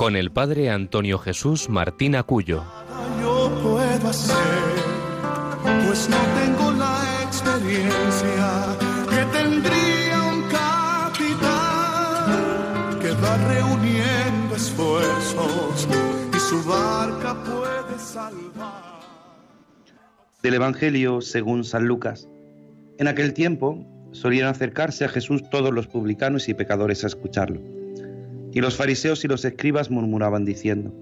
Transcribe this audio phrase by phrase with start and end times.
[0.00, 2.64] con el padre Antonio Jesús Martín Acuyo.
[3.20, 4.34] Yo puedo hacer,
[5.86, 8.78] pues no tengo la experiencia
[9.10, 10.20] que tendría
[13.22, 15.86] va reuniendo esfuerzos
[16.34, 19.00] y su barca puede salvar.
[20.42, 22.26] Del Evangelio según San Lucas.
[22.96, 27.79] En aquel tiempo solían acercarse a Jesús todos los publicanos y pecadores a escucharlo.
[28.52, 30.92] Y los fariseos y los escribas murmuraban diciendo,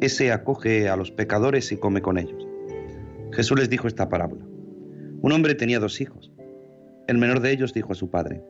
[0.00, 2.46] Ese acoge a los pecadores y come con ellos.
[3.32, 4.44] Jesús les dijo esta parábola.
[5.20, 6.32] Un hombre tenía dos hijos.
[7.06, 8.42] El menor de ellos dijo a su padre,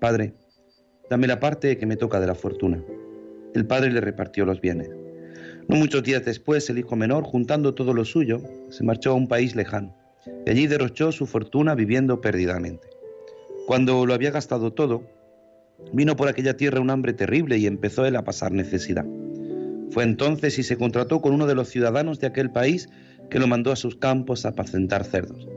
[0.00, 0.34] Padre,
[1.10, 2.82] Dame la parte que me toca de la fortuna.
[3.54, 4.90] El padre le repartió los bienes.
[5.68, 9.28] No muchos días después, el hijo menor, juntando todo lo suyo, se marchó a un
[9.28, 9.94] país lejano.
[10.46, 12.88] Y allí derrochó su fortuna viviendo perdidamente.
[13.66, 15.02] Cuando lo había gastado todo,
[15.92, 19.06] vino por aquella tierra un hambre terrible y empezó él a pasar necesidad.
[19.90, 22.88] Fue entonces y se contrató con uno de los ciudadanos de aquel país
[23.30, 25.48] que lo mandó a sus campos a apacentar cerdos.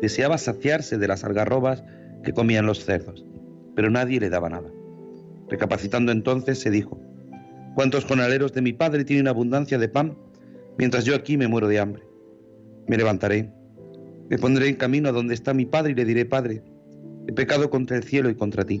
[0.00, 1.84] Deseaba saciarse de las algarrobas
[2.24, 3.24] que comían los cerdos,
[3.74, 4.70] pero nadie le daba nada.
[5.48, 7.00] Recapacitando entonces, se dijo,
[7.74, 10.16] ¿cuántos jornaleros de mi padre tienen abundancia de pan,
[10.78, 12.02] mientras yo aquí me muero de hambre?
[12.88, 13.52] Me levantaré,
[14.32, 16.62] me pondré en camino a donde está mi padre y le diré, Padre,
[17.28, 18.80] he pecado contra el cielo y contra ti,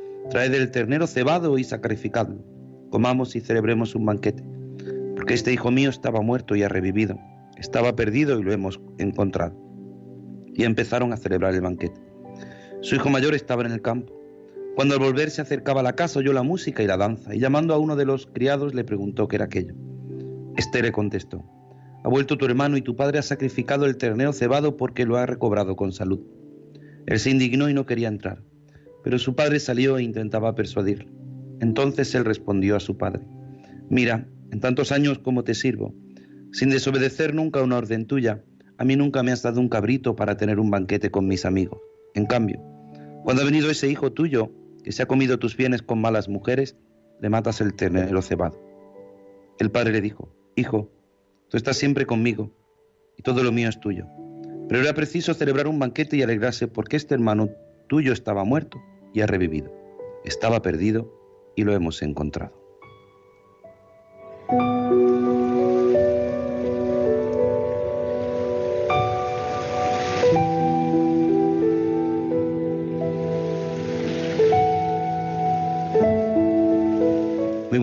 [0.29, 2.43] traed el ternero cebado y sacrificadlo,
[2.89, 4.43] comamos y celebremos un banquete,
[5.15, 7.19] porque este hijo mío estaba muerto y ha revivido,
[7.57, 9.57] estaba perdido y lo hemos encontrado.
[10.53, 12.01] Y empezaron a celebrar el banquete.
[12.81, 14.21] Su hijo mayor estaba en el campo
[14.75, 17.39] cuando al volver se acercaba a la casa oyó la música y la danza, y
[17.39, 19.75] llamando a uno de los criados le preguntó qué era aquello.
[20.55, 21.43] Este le contestó,
[22.03, 25.25] ha vuelto tu hermano y tu padre ha sacrificado el ternero cebado porque lo ha
[25.25, 26.21] recobrado con salud.
[27.05, 28.43] Él se indignó y no quería entrar,
[29.03, 31.09] pero su padre salió e intentaba persuadirlo.
[31.59, 33.21] Entonces él respondió a su padre,
[33.89, 35.93] mira, en tantos años como te sirvo,
[36.51, 38.43] sin desobedecer nunca una orden tuya,
[38.77, 41.79] a mí nunca me has dado un cabrito para tener un banquete con mis amigos.
[42.15, 42.59] En cambio,
[43.23, 44.51] cuando ha venido ese hijo tuyo,
[44.83, 46.75] que se ha comido tus bienes con malas mujeres,
[47.21, 48.59] le matas el ternero cebado.
[49.59, 50.91] El padre le dijo, Hijo,
[51.49, 52.51] tú estás siempre conmigo
[53.17, 54.07] y todo lo mío es tuyo.
[54.67, 57.49] Pero era preciso celebrar un banquete y alegrarse porque este hermano
[57.87, 58.81] tuyo estaba muerto
[59.13, 59.71] y ha revivido.
[60.23, 61.11] Estaba perdido
[61.55, 62.61] y lo hemos encontrado.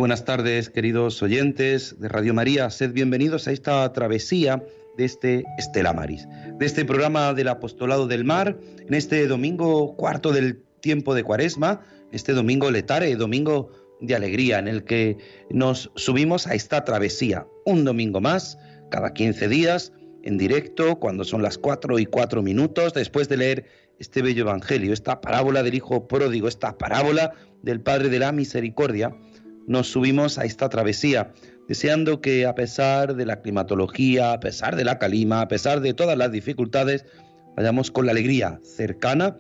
[0.09, 2.71] buenas tardes, queridos oyentes de Radio María.
[2.71, 4.65] Sed bienvenidos a esta travesía
[4.97, 10.33] de este Estela Maris, de este programa del Apostolado del Mar, en este domingo cuarto
[10.33, 11.81] del tiempo de Cuaresma,
[12.13, 15.19] este domingo letare, domingo de alegría, en el que
[15.51, 18.59] nos subimos a esta travesía, un domingo más,
[18.91, 23.65] cada 15 días, en directo, cuando son las 4 y 4 minutos, después de leer
[23.99, 29.17] este bello Evangelio, esta parábola del Hijo Pródigo, esta parábola del Padre de la Misericordia,
[29.67, 31.33] nos subimos a esta travesía,
[31.69, 35.93] deseando que a pesar de la climatología, a pesar de la calima, a pesar de
[35.93, 37.05] todas las dificultades,
[37.57, 39.37] vayamos con la alegría cercana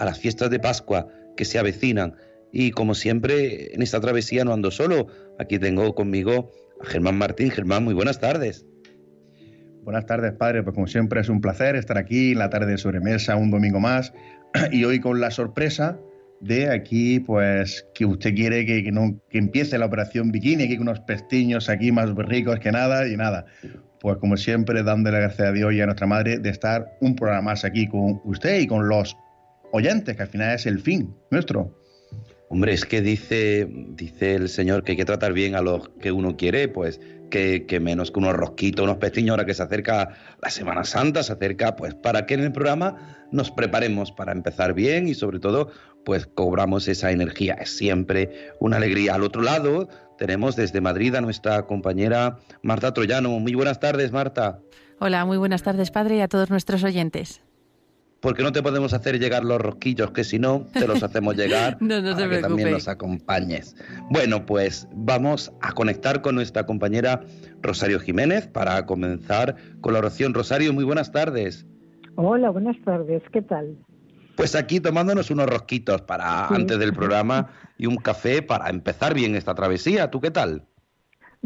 [0.00, 1.06] a las fiestas de Pascua
[1.36, 2.14] que se avecinan.
[2.52, 5.06] Y como siempre, en esta travesía no ando solo,
[5.38, 6.50] aquí tengo conmigo
[6.80, 7.50] a Germán Martín.
[7.50, 8.66] Germán, muy buenas tardes.
[9.84, 10.62] Buenas tardes, padre.
[10.62, 13.78] Pues como siempre es un placer estar aquí en la tarde de sobremesa, un domingo
[13.78, 14.12] más,
[14.72, 15.98] y hoy con la sorpresa
[16.40, 21.00] de aquí, pues, que usted quiere que, que empiece la operación bikini, aquí con unos
[21.00, 23.44] pestiños aquí más ricos que nada y nada.
[24.00, 27.50] Pues como siempre, dándole gracias a Dios y a nuestra madre de estar un programa
[27.50, 29.14] más aquí con usted y con los
[29.72, 31.74] oyentes, que al final es el fin nuestro.
[32.48, 36.10] Hombre, es que dice, dice el Señor que hay que tratar bien a los que
[36.10, 37.00] uno quiere, pues
[37.30, 41.22] que, que menos que unos rosquitos, unos pestiños, ahora que se acerca la Semana Santa,
[41.22, 45.38] se acerca, pues para que en el programa nos preparemos para empezar bien y sobre
[45.38, 45.70] todo,
[46.04, 47.54] pues cobramos esa energía.
[47.54, 49.14] Es siempre una alegría.
[49.14, 49.88] Al otro lado
[50.18, 53.30] tenemos desde Madrid a nuestra compañera Marta Troyano.
[53.38, 54.58] Muy buenas tardes, Marta.
[54.98, 57.42] Hola, muy buenas tardes, padre, y a todos nuestros oyentes
[58.20, 61.76] porque no te podemos hacer llegar los rosquillos, que si no, te los hacemos llegar
[61.80, 63.76] no, no para que también nos acompañes.
[64.10, 67.22] Bueno, pues vamos a conectar con nuestra compañera
[67.62, 70.34] Rosario Jiménez para comenzar con la oración.
[70.34, 71.66] Rosario, muy buenas tardes.
[72.16, 73.76] Hola, buenas tardes, ¿qué tal?
[74.36, 79.34] Pues aquí tomándonos unos rosquitos para antes del programa y un café para empezar bien
[79.34, 80.10] esta travesía.
[80.10, 80.64] ¿Tú qué tal?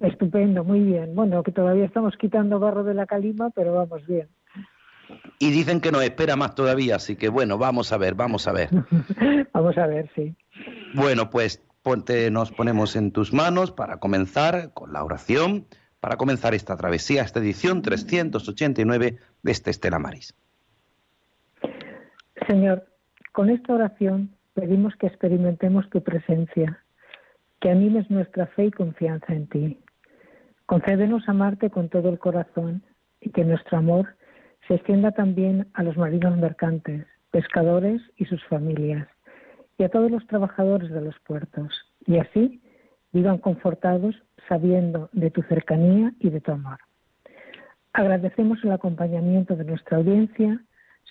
[0.03, 1.15] Estupendo, muy bien.
[1.15, 4.29] Bueno, que todavía estamos quitando barro de la calima, pero vamos bien
[5.39, 8.53] y dicen que nos espera más todavía, así que bueno, vamos a ver, vamos a
[8.53, 8.69] ver.
[9.53, 10.35] vamos a ver, sí.
[10.95, 15.67] Bueno, pues ponte, nos ponemos en tus manos para comenzar con la oración,
[16.01, 20.35] para comenzar esta travesía, esta edición 389 de este Estela Maris.
[22.49, 22.87] Señor,
[23.33, 26.81] con esta oración pedimos que experimentemos tu presencia,
[27.61, 29.81] que animes nuestra fe y confianza en ti.
[30.67, 32.83] Concédenos amarte con todo el corazón
[33.21, 34.17] y que nuestro amor
[34.67, 39.09] se extienda también a los marinos mercantes, pescadores y sus familias,
[39.79, 41.73] y a todos los trabajadores de los puertos,
[42.07, 42.63] y así
[43.13, 44.15] vivan confortados
[44.49, 46.79] sabiendo de tu cercanía y de tu amor.
[47.93, 50.61] Agradecemos el acompañamiento de nuestra audiencia,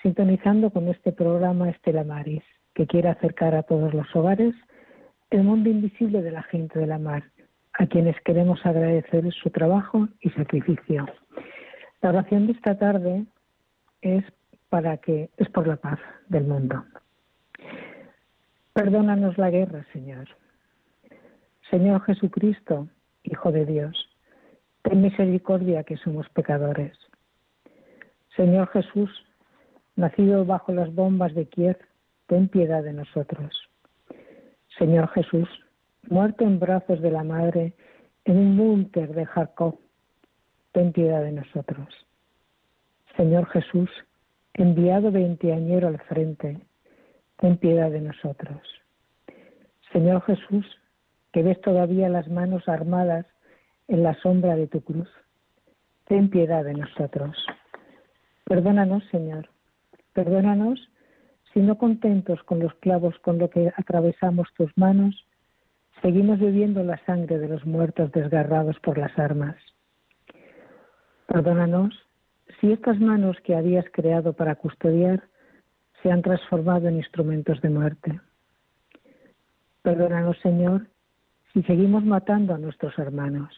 [0.02, 4.54] sintonizando con este programa Estela Maris, que quiere acercar a todos los hogares
[5.30, 7.24] el mundo invisible de la gente de la mar,
[7.74, 11.06] a quienes queremos agradecer su trabajo y sacrificio.
[12.02, 13.26] La oración de esta tarde
[14.04, 14.24] es
[14.70, 16.84] para que es por la paz del mundo.
[18.74, 20.28] Perdónanos la guerra, Señor.
[21.70, 22.88] Señor Jesucristo,
[23.24, 24.10] Hijo de Dios,
[24.82, 26.98] ten misericordia que somos pecadores.
[28.36, 29.10] Señor Jesús,
[29.96, 31.78] nacido bajo las bombas de Kiev,
[32.28, 33.54] ten piedad de nosotros.
[34.78, 35.48] Señor Jesús,
[36.10, 37.74] muerto en brazos de la Madre
[38.26, 39.80] en un búnker de Kharkov,
[40.74, 41.88] ten piedad de nosotros.
[43.18, 43.90] Señor Jesús,
[44.54, 46.60] enviado veinteañero al frente,
[47.38, 48.62] ten piedad de nosotros.
[49.92, 50.66] Señor Jesús,
[51.32, 53.26] que ves todavía las manos armadas
[53.88, 55.10] en la sombra de tu cruz,
[56.06, 57.38] ten piedad de nosotros.
[58.46, 59.50] Perdónanos, Señor,
[60.14, 60.90] perdónanos
[61.54, 65.28] si no contentos con los clavos con lo que atravesamos tus manos,
[66.02, 69.56] seguimos bebiendo la sangre de los muertos desgarrados por las armas.
[71.28, 71.94] Perdónanos
[72.64, 75.22] si estas manos que habías creado para custodiar
[76.02, 78.22] se han transformado en instrumentos de muerte.
[79.82, 80.88] Perdónanos, Señor,
[81.52, 83.54] si seguimos matando a nuestros hermanos.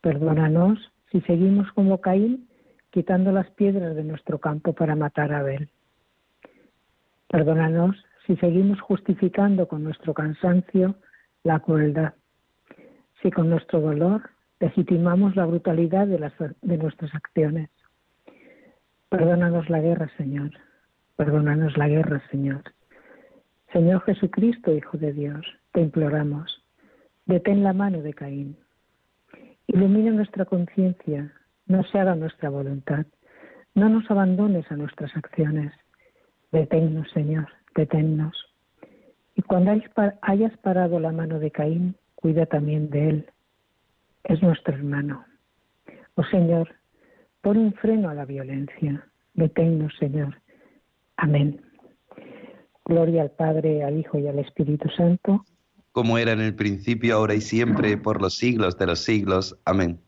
[0.00, 0.80] Perdónanos
[1.12, 2.48] si seguimos como Caín
[2.90, 5.70] quitando las piedras de nuestro campo para matar a Abel.
[7.28, 10.96] Perdónanos si seguimos justificando con nuestro cansancio
[11.44, 12.14] la crueldad,
[13.22, 14.28] si con nuestro dolor
[14.58, 16.18] legitimamos la brutalidad de,
[16.62, 17.70] de nuestras acciones.
[19.12, 20.52] Perdónanos la guerra, Señor.
[21.16, 22.62] Perdónanos la guerra, Señor.
[23.70, 26.64] Señor Jesucristo, Hijo de Dios, te imploramos,
[27.26, 28.56] detén la mano de Caín.
[29.66, 31.30] Ilumina nuestra conciencia,
[31.66, 33.04] no se haga nuestra voluntad.
[33.74, 35.74] No nos abandones a nuestras acciones.
[36.50, 38.34] Deténnos, Señor, deténnos.
[39.34, 39.72] Y cuando
[40.22, 43.26] hayas parado la mano de Caín, cuida también de él.
[44.24, 45.26] Es nuestro hermano.
[46.14, 46.74] Oh Señor,
[47.42, 49.06] Pon un freno a la violencia.
[49.34, 50.40] Deténnos, Señor.
[51.16, 51.60] Amén.
[52.84, 55.44] Gloria al Padre, al Hijo y al Espíritu Santo.
[55.92, 59.58] Como era en el principio, ahora y siempre, por los siglos de los siglos.
[59.64, 60.00] Amén.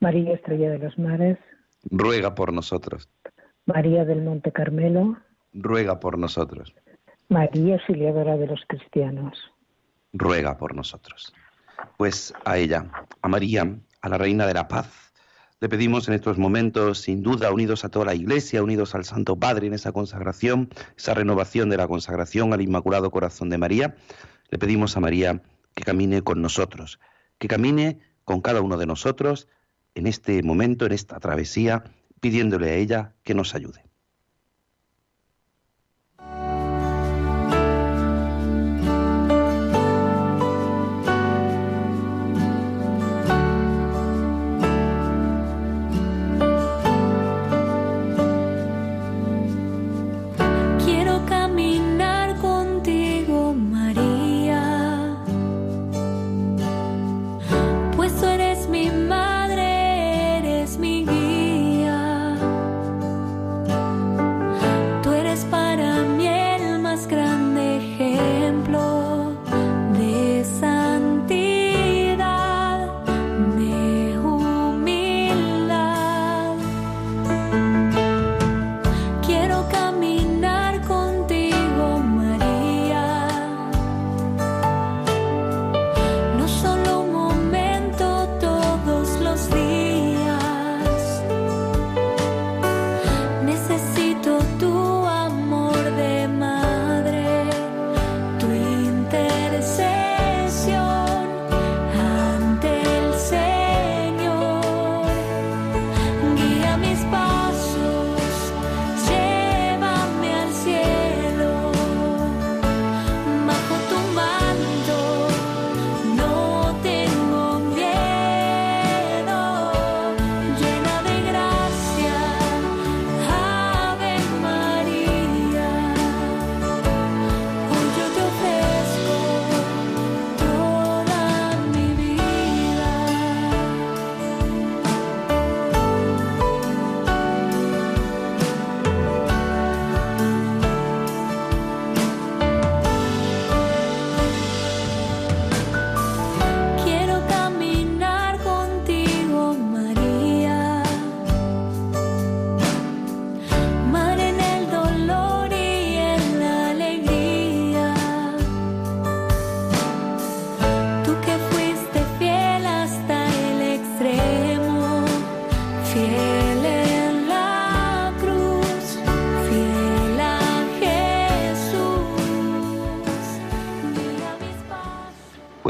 [0.00, 1.38] María Estrella de los Mares.
[1.90, 3.08] Ruega por nosotros.
[3.66, 5.18] María del Monte Carmelo.
[5.52, 6.74] Ruega por nosotros.
[7.28, 9.38] María Auxiliadora de los Cristianos.
[10.12, 11.32] Ruega por nosotros.
[11.96, 12.90] Pues a ella,
[13.20, 15.11] a María, a la Reina de la Paz,
[15.62, 19.36] le pedimos en estos momentos, sin duda, unidos a toda la Iglesia, unidos al Santo
[19.36, 23.94] Padre en esa consagración, esa renovación de la consagración al Inmaculado Corazón de María,
[24.50, 25.40] le pedimos a María
[25.76, 26.98] que camine con nosotros,
[27.38, 29.46] que camine con cada uno de nosotros
[29.94, 31.84] en este momento, en esta travesía,
[32.20, 33.84] pidiéndole a ella que nos ayude.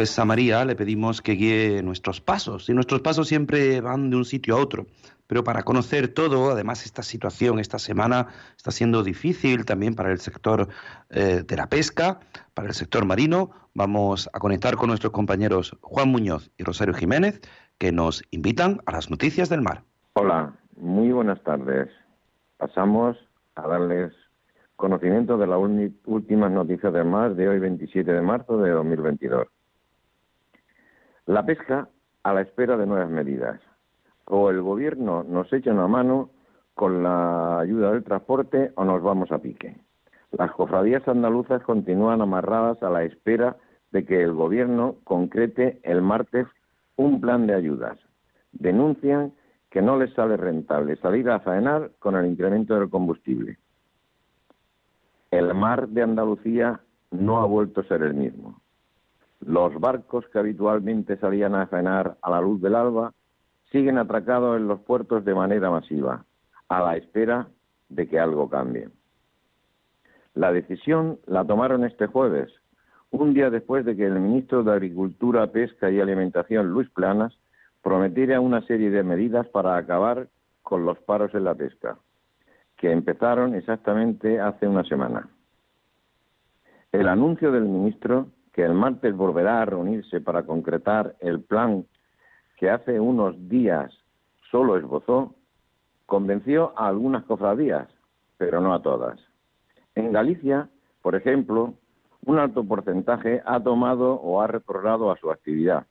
[0.02, 4.25] Pues María le pedimos que guíe nuestros pasos, y nuestros pasos siempre van de un
[4.25, 4.87] sitio a otro.
[5.28, 10.18] Pero para conocer todo, además esta situación esta semana está siendo difícil también para el
[10.18, 10.66] sector
[11.11, 12.18] eh, de la pesca,
[12.52, 13.52] para el sector marino.
[13.75, 17.40] Vamos a conectar con nuestros compañeros Juan Muñoz y Rosario Jiménez,
[17.78, 19.85] que nos invitan a las noticias del mar.
[20.14, 21.90] Hola, muy buenas tardes.
[22.56, 23.16] Pasamos
[23.54, 24.12] a darles
[24.75, 25.61] conocimiento de las
[26.06, 29.47] últimas noticias del mar de hoy 27 de marzo de 2022.
[31.26, 31.88] La pesca
[32.24, 33.60] a la espera de nuevas medidas.
[34.24, 36.30] O el gobierno nos echa una mano
[36.74, 39.76] con la ayuda del transporte o nos vamos a pique.
[40.32, 43.56] Las cofradías andaluzas continúan amarradas a la espera
[43.92, 46.46] de que el gobierno concrete el martes
[46.96, 47.98] un plan de ayudas.
[48.52, 49.32] Denuncian
[49.70, 53.58] que no les sale rentable salir a faenar con el incremento del combustible.
[55.30, 58.60] El mar de Andalucía no ha vuelto a ser el mismo.
[59.44, 63.12] Los barcos que habitualmente salían a faenar a la luz del alba
[63.72, 66.25] siguen atracados en los puertos de manera masiva,
[66.68, 67.49] a la espera
[67.88, 68.88] de que algo cambie.
[70.34, 72.52] La decisión la tomaron este jueves,
[73.11, 77.37] un día después de que el ministro de Agricultura, Pesca y Alimentación, Luis Planas,
[77.82, 80.28] prometiera una serie de medidas para acabar
[80.62, 81.99] con los paros en la pesca,
[82.76, 85.28] que empezaron exactamente hace una semana.
[86.92, 91.87] El anuncio del ministro que el martes volverá a reunirse para concretar el plan
[92.56, 93.92] que hace unos días
[94.50, 95.35] solo esbozó,
[96.06, 97.88] convenció a algunas cofradías,
[98.37, 99.18] pero no a todas.
[99.94, 100.68] En Galicia,
[101.00, 101.75] por ejemplo,
[102.25, 105.87] un alto porcentaje ha tomado o ha retornado a su actividad,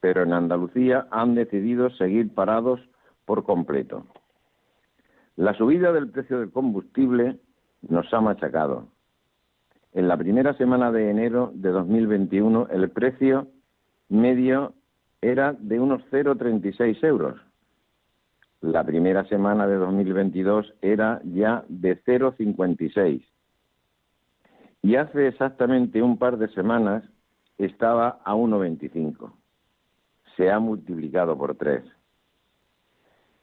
[0.00, 2.80] pero en Andalucía han decidido seguir parados
[3.26, 4.06] por completo.
[5.36, 7.38] La subida del precio del combustible
[7.82, 8.88] nos ha machacado,
[9.92, 13.48] en la primera semana de enero de 2021 el precio
[14.08, 14.74] medio
[15.20, 17.40] era de unos 0,36 euros.
[18.60, 23.24] La primera semana de 2022 era ya de 0,56.
[24.82, 27.04] Y hace exactamente un par de semanas
[27.58, 29.32] estaba a 1,25.
[30.36, 31.84] Se ha multiplicado por tres.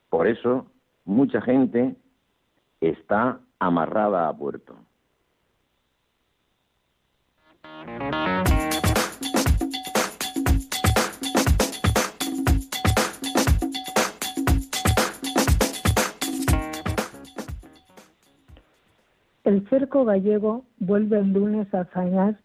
[0.08, 0.66] Por eso,
[1.04, 1.96] mucha gente
[2.80, 4.74] está amarrada a puerto.
[19.48, 22.38] El cerco gallego vuelve el lunes a faenar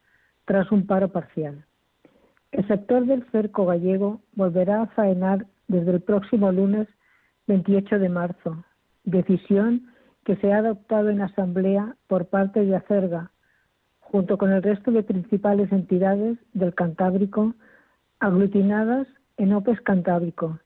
[0.45, 1.65] tras un paro parcial.
[2.53, 6.87] El sector del cerco gallego volverá a faenar desde el próximo lunes
[7.47, 8.63] 28 de marzo,
[9.03, 9.91] decisión
[10.23, 13.31] que se ha adoptado en asamblea por parte de Acerga,
[13.99, 17.53] junto con el resto de principales entidades del Cantábrico
[18.21, 20.57] aglutinadas en OPES Cantábrico,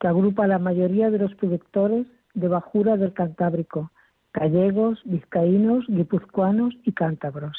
[0.00, 3.92] que agrupa a la mayoría de los productores de bajura del Cantábrico,
[4.34, 7.56] gallegos, vizcaínos, guipuzcoanos y cántabros.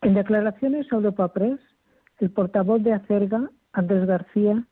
[0.00, 1.60] En declaraciones a Europa Press,
[2.18, 4.64] el portavoz de Acerga, Andrés García,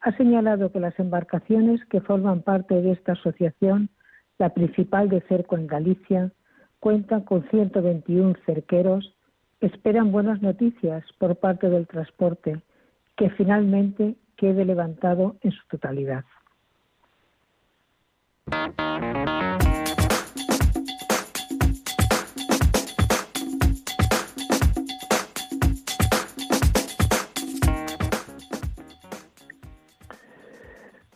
[0.00, 3.90] ha señalado que las embarcaciones que forman parte de esta asociación,
[4.38, 6.32] la principal de cerco en Galicia,
[6.78, 9.14] cuentan con 121 cerqueros
[9.60, 12.60] esperan buenas noticias por parte del transporte,
[13.16, 16.24] que finalmente quede levantado en su totalidad.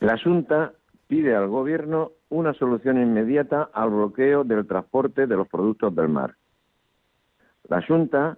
[0.03, 0.73] La Junta
[1.07, 6.35] pide al Gobierno una solución inmediata al bloqueo del transporte de los productos del mar.
[7.69, 8.37] La Junta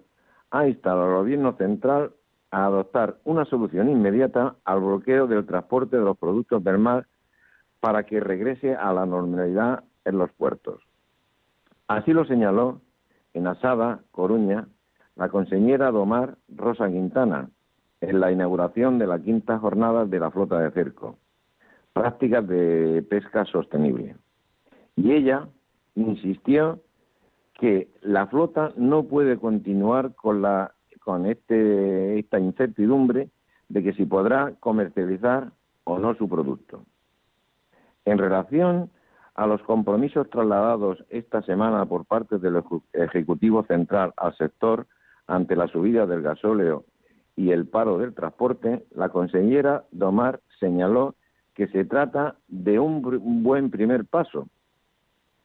[0.51, 2.12] ha instado al Gobierno central
[2.51, 7.07] a adoptar una solución inmediata al bloqueo del transporte de los productos del mar
[7.79, 10.84] para que regrese a la normalidad en los puertos.
[11.88, 12.81] Así lo señaló
[13.34, 14.67] en Asada, Coruña,
[15.15, 17.50] la consejera Domar Rosa Quintana
[18.01, 21.17] en la inauguración de la quinta jornada de la flota de cerco,
[21.96, 24.18] prácticas de pesca sostenible.
[24.98, 25.48] Y ella
[25.96, 26.82] insistió
[27.54, 33.30] que la flota no puede continuar con la con este, esta incertidumbre
[33.70, 35.52] de que si podrá comercializar
[35.84, 36.84] o no su producto.
[38.06, 38.90] En relación
[39.36, 42.62] a los compromisos trasladados esta semana por parte del
[42.92, 44.88] Ejecutivo Central al sector
[45.28, 46.86] ante la subida del gasóleo
[47.36, 51.14] y el paro del transporte, la consejera Domar señaló
[51.55, 53.01] que se trata de un
[53.43, 54.47] buen primer paso,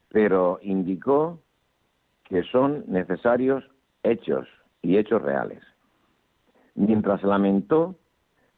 [0.08, 1.40] pero indicó
[2.24, 3.64] que son necesarios
[4.02, 4.46] hechos
[4.82, 5.62] y hechos reales.
[6.76, 7.96] mientras lamentó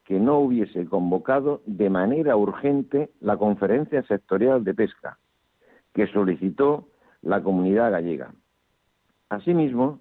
[0.04, 5.18] que no hubiese convocado de manera urgente la conferencia sectorial de pesca
[5.94, 6.88] que solicitó
[7.22, 8.32] la comunidad gallega.
[9.28, 10.00] Asimismo,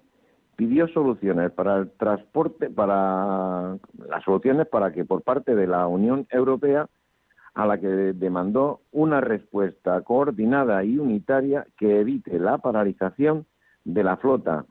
[0.56, 6.26] pidió soluciones para el transporte, para las soluciones para que por parte de la Unión
[6.30, 6.88] Europea,
[7.54, 13.46] a la que demandó una respuesta coordinada y unitaria que evite la paralización
[13.84, 14.64] de la flota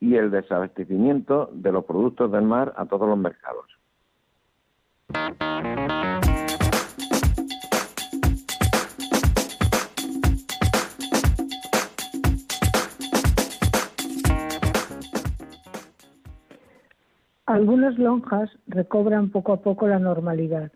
[0.00, 3.66] y el desabastecimiento de los productos del mar a todos los mercados.
[17.46, 20.72] Algunas lonjas recobran poco a poco la normalidad,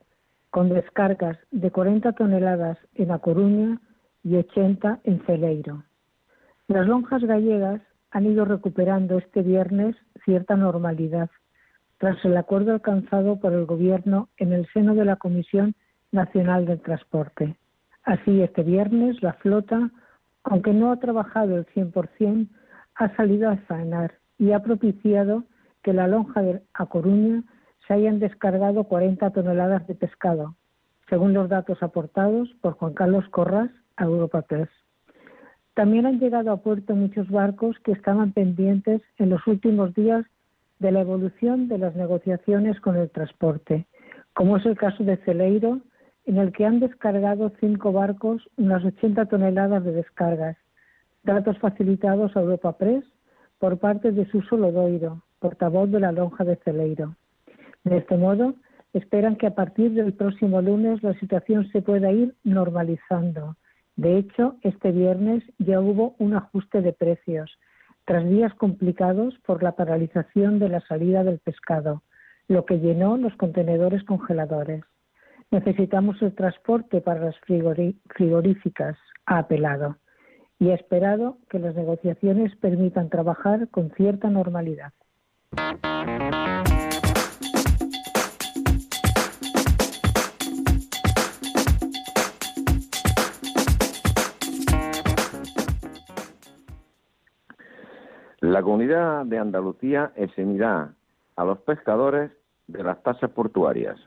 [0.50, 3.80] con descargas de 40 toneladas en A Coruña
[4.22, 5.84] y 80 en Celeiro.
[6.66, 7.80] Las lonjas gallegas
[8.10, 11.30] han ido recuperando este viernes cierta normalidad
[11.98, 15.74] tras el acuerdo alcanzado por el Gobierno en el seno de la Comisión
[16.12, 17.56] Nacional del Transporte.
[18.04, 19.90] Así, este viernes la flota,
[20.44, 22.48] aunque no ha trabajado el 100%,
[22.94, 25.44] ha salido a faenar y ha propiciado
[25.82, 27.42] que la lonja de A Coruña
[27.88, 30.54] se hayan descargado 40 toneladas de pescado,
[31.08, 34.68] según los datos aportados por Juan Carlos Corras a Europa Press.
[35.72, 40.26] También han llegado a puerto muchos barcos que estaban pendientes en los últimos días
[40.80, 43.86] de la evolución de las negociaciones con el transporte,
[44.34, 45.80] como es el caso de Celeiro,
[46.26, 50.58] en el que han descargado cinco barcos unas 80 toneladas de descargas,
[51.22, 53.04] datos facilitados a Europa Press
[53.58, 57.14] por parte de Suso Lodoiro, portavoz de la lonja de Celeiro.
[57.84, 58.54] De este modo,
[58.92, 63.56] esperan que a partir del próximo lunes la situación se pueda ir normalizando.
[63.96, 67.58] De hecho, este viernes ya hubo un ajuste de precios,
[68.04, 72.02] tras días complicados por la paralización de la salida del pescado,
[72.46, 74.84] lo que llenó los contenedores congeladores.
[75.50, 77.36] Necesitamos el transporte para las
[78.14, 79.96] frigoríficas, ha apelado,
[80.58, 84.92] y ha esperado que las negociaciones permitan trabajar con cierta normalidad.
[98.48, 100.94] La comunidad de Andalucía exenirá
[101.36, 102.30] a los pescadores
[102.66, 104.00] de las tasas portuarias.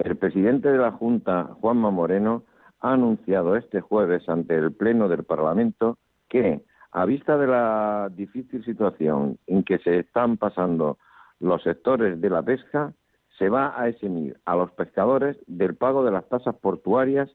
[0.00, 2.42] El presidente de la Junta, Juanma Moreno,
[2.80, 5.96] ha anunciado este jueves ante el Pleno del Parlamento
[6.28, 10.98] que a vista de la difícil situación en que se están pasando
[11.38, 12.94] los sectores de la pesca,
[13.38, 17.30] se va a eximir a los pescadores del pago de las tasas portuarias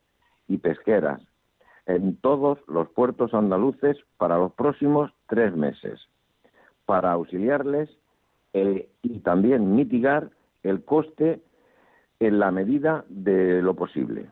[0.50, 1.22] y pesqueras
[1.86, 5.98] en todos los puertos andaluces para los próximos tres meses,
[6.86, 7.90] para auxiliarles
[8.52, 10.30] eh, y también mitigar
[10.62, 11.40] el coste
[12.20, 14.26] en la medida de lo posible.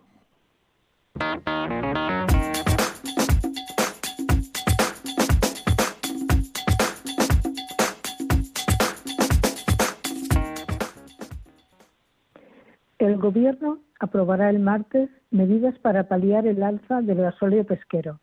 [12.98, 18.20] El Gobierno aprobará el martes medidas para paliar el alza del gasóleo pesquero.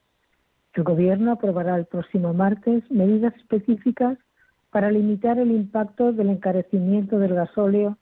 [0.77, 4.19] El Gobierno aprobará el próximo martes medidas específicas
[4.71, 7.97] para limitar el impacto del encarecimiento del gasóleo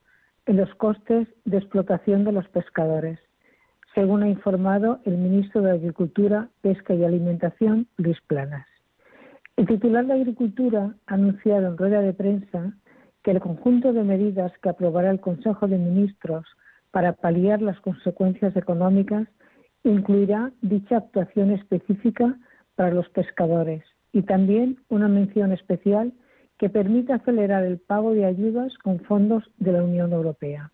[0.47, 3.21] en los costes de explotación de los pescadores,
[3.95, 8.67] según ha informado el ministro de Agricultura, Pesca y Alimentación, Luis Planas.
[9.57, 12.73] El titular de Agricultura ha anunciado en rueda de prensa
[13.23, 16.45] que el conjunto de medidas que aprobará el Consejo de Ministros
[16.91, 19.29] para paliar las consecuencias económicas
[19.85, 22.37] incluirá dicha actuación específica
[22.77, 26.13] para los pescadores y también una mención especial
[26.59, 30.71] que permita acelerar el pago de ayudas con fondos de la Unión Europea.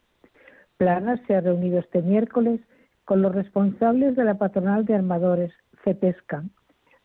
[0.77, 2.61] Planas se ha reunido este miércoles
[3.05, 5.53] con los responsables de la patronal de armadores,
[5.85, 6.45] CEPESCA,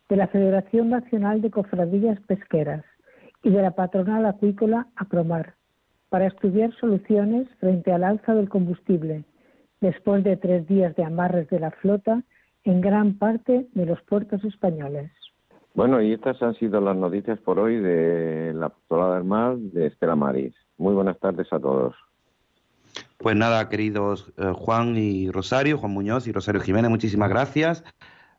[0.09, 2.85] de la Federación Nacional de Cofradías Pesqueras
[3.43, 5.55] y de la patronal acuícola APROMAR
[6.09, 9.23] para estudiar soluciones frente al alza del combustible,
[9.81, 12.23] después de tres días de amarres de la flota
[12.65, 15.11] en gran parte de los puertos españoles.
[15.75, 19.87] Bueno, y estas han sido las noticias por hoy de la Pastorada del Mar de
[19.87, 20.55] Estela Maris.
[20.77, 21.95] Muy buenas tardes a todos.
[23.17, 27.83] Pues nada, queridos eh, Juan y Rosario, Juan Muñoz y Rosario Jiménez, muchísimas gracias.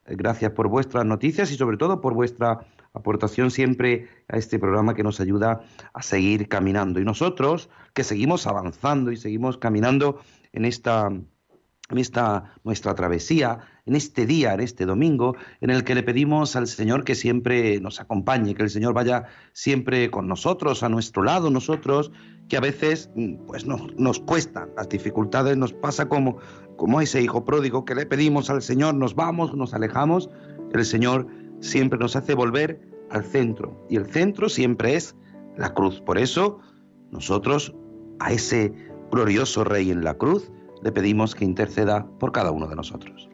[0.06, 2.60] Gracias por vuestras noticias y sobre todo por vuestra
[2.94, 5.60] aportación siempre a este programa que nos ayuda
[5.92, 7.00] a seguir caminando.
[7.00, 10.20] Y nosotros que seguimos avanzando y seguimos caminando
[10.52, 15.94] en esta, en esta nuestra travesía, en este día, en este domingo, en el que
[15.94, 20.82] le pedimos al Señor que siempre nos acompañe, que el Señor vaya siempre con nosotros,
[20.82, 22.10] a nuestro lado, nosotros,
[22.48, 26.38] que a veces mm, pues nos, cuestan, las dificultades nos pasa como,
[26.76, 30.28] como ese hijo pródigo que le pedimos al Señor, nos vamos, nos alejamos,
[30.72, 31.26] el Señor
[31.60, 35.14] siempre nos hace volver al centro y el centro siempre es
[35.56, 36.00] la cruz.
[36.00, 36.58] Por eso
[37.12, 37.74] nosotros
[38.18, 38.72] a ese
[39.10, 40.50] glorioso Rey en la cruz
[40.82, 43.28] le pedimos que interceda por cada uno de nosotros.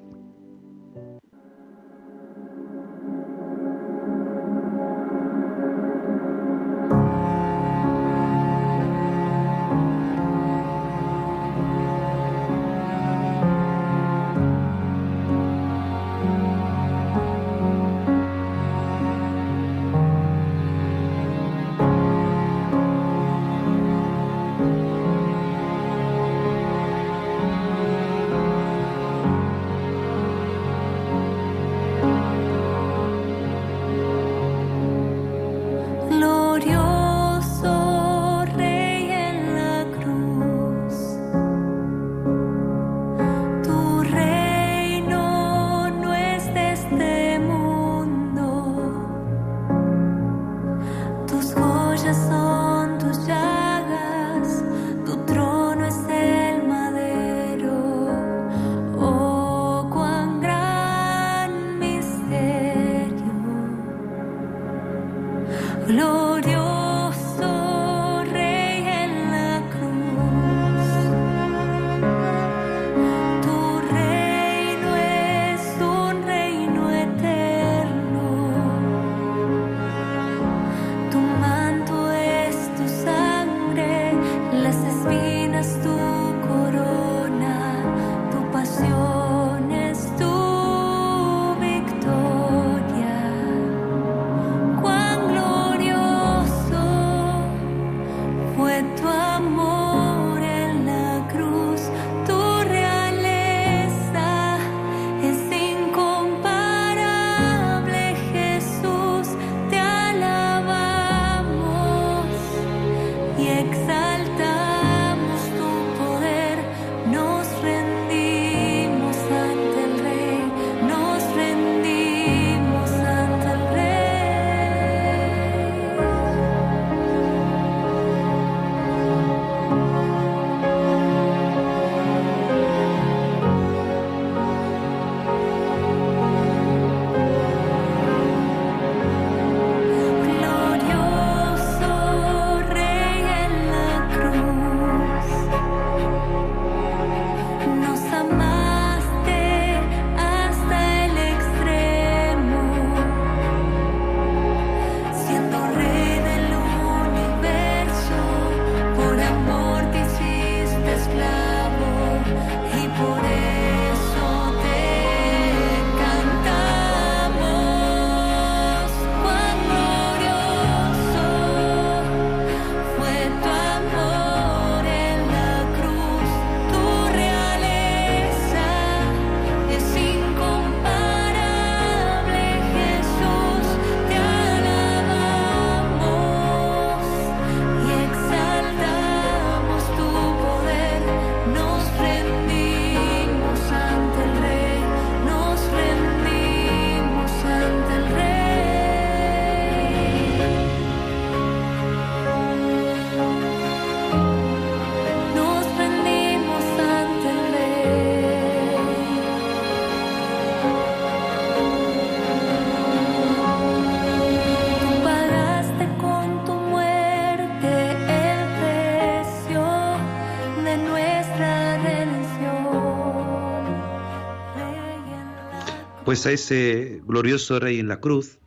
[226.12, 228.38] Pues a ese glorioso Rey en la cruz,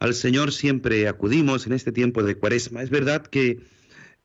[0.00, 2.82] al Señor siempre acudimos en este tiempo de cuaresma.
[2.82, 3.60] Es verdad que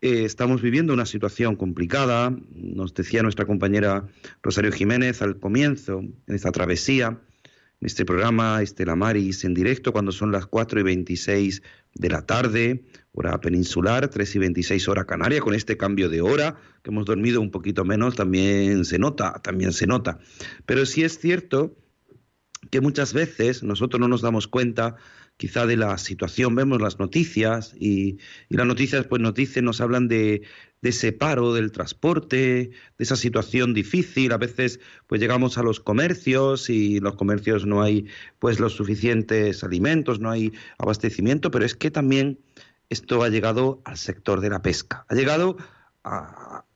[0.01, 4.07] eh, estamos viviendo una situación complicada, nos decía nuestra compañera
[4.41, 7.09] Rosario Jiménez al comienzo, en esta travesía,
[7.79, 11.61] en este programa Estela Maris en directo, cuando son las 4 y 26
[11.93, 16.55] de la tarde, hora peninsular, 3 y 26 hora canaria, con este cambio de hora,
[16.81, 20.17] que hemos dormido un poquito menos, también se nota, también se nota.
[20.65, 21.75] Pero sí es cierto
[22.69, 24.95] que muchas veces nosotros no nos damos cuenta
[25.37, 28.17] quizá de la situación, vemos las noticias y,
[28.49, 30.41] las noticias pues nos dicen, nos hablan de,
[30.81, 32.35] de, ese paro del transporte,
[32.97, 37.81] de esa situación difícil, a veces pues llegamos a los comercios y los comercios no
[37.81, 38.05] hay
[38.39, 42.39] pues los suficientes alimentos, no hay abastecimiento, pero es que también
[42.89, 45.55] esto ha llegado al sector de la pesca, ha llegado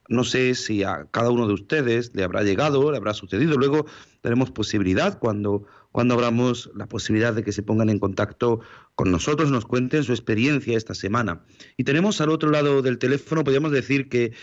[0.09, 3.57] no sé si a cada uno de ustedes le habrá llegado, le habrá sucedido.
[3.57, 3.85] Luego
[4.21, 8.61] tenemos posibilidad cuando, cuando abramos la posibilidad de que se pongan en contacto
[8.95, 11.45] con nosotros, nos cuenten su experiencia esta semana.
[11.77, 14.33] Y tenemos al otro lado del teléfono, podríamos decir que,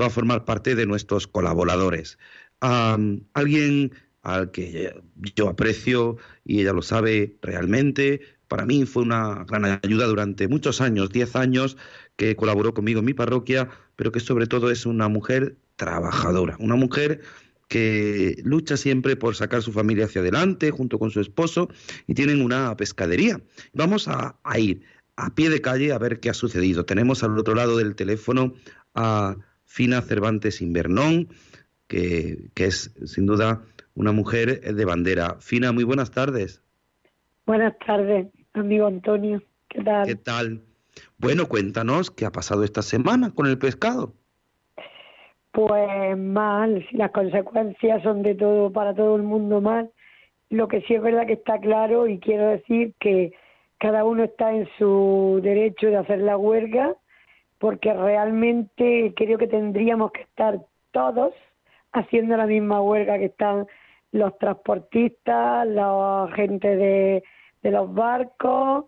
[0.00, 2.16] va a formar parte de nuestros colaboradores.
[2.60, 3.92] alguien
[4.22, 4.94] al que
[5.34, 8.20] yo aprecio y ella lo sabe realmente.
[8.46, 11.76] Para mí fue una gran ayuda durante muchos años, 10 años,
[12.14, 16.76] que colaboró conmigo en mi parroquia, pero que sobre todo es una mujer trabajadora, una
[16.76, 17.20] mujer
[17.70, 21.68] que lucha siempre por sacar su familia hacia adelante junto con su esposo
[22.08, 23.40] y tienen una pescadería.
[23.72, 24.82] Vamos a, ir
[25.14, 26.84] a pie de calle a ver qué ha sucedido.
[26.84, 28.54] Tenemos al otro lado del teléfono
[28.96, 31.28] a Fina Cervantes Invernón,
[31.86, 33.62] que, que es sin duda
[33.94, 35.36] una mujer de bandera.
[35.38, 36.64] Fina, muy buenas tardes.
[37.46, 39.44] Buenas tardes, amigo Antonio.
[39.68, 40.06] ¿Qué tal?
[40.08, 40.64] ¿Qué tal?
[41.18, 44.16] Bueno, cuéntanos qué ha pasado esta semana con el pescado.
[45.66, 49.90] Pues mal, si las consecuencias son de todo para todo el mundo mal.
[50.48, 53.34] Lo que sí es verdad que está claro y quiero decir que
[53.78, 56.96] cada uno está en su derecho de hacer la huelga,
[57.58, 60.60] porque realmente creo que tendríamos que estar
[60.92, 61.34] todos
[61.92, 63.66] haciendo la misma huelga que están
[64.12, 67.22] los transportistas, la gente de,
[67.62, 68.86] de los barcos.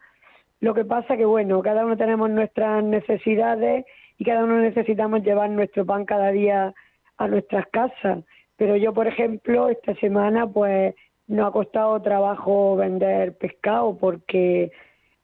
[0.61, 3.85] Lo que pasa que, bueno, cada uno tenemos nuestras necesidades
[4.19, 6.75] y cada uno necesitamos llevar nuestro pan cada día
[7.17, 8.25] a nuestras casas.
[8.57, 10.95] Pero yo, por ejemplo, esta semana, pues,
[11.27, 14.71] no ha costado trabajo vender pescado porque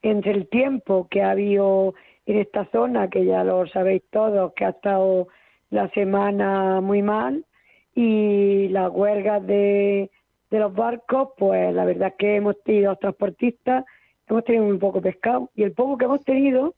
[0.02, 1.94] entre el tiempo que ha habido
[2.26, 5.28] en esta zona, que ya lo sabéis todos, que ha estado
[5.70, 7.44] la semana muy mal,
[7.94, 10.10] y las huelgas de,
[10.50, 13.84] de los barcos, pues la verdad es que hemos tenido los transportistas,
[14.28, 16.74] hemos tenido muy poco pescado y el poco que hemos tenido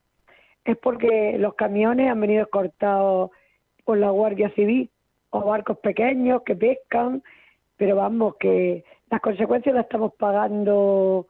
[0.71, 3.31] es porque los camiones han venido cortados
[3.85, 4.91] por la Guardia Civil
[5.31, 7.23] o barcos pequeños que pescan,
[7.77, 11.27] pero vamos, que las consecuencias las estamos pagando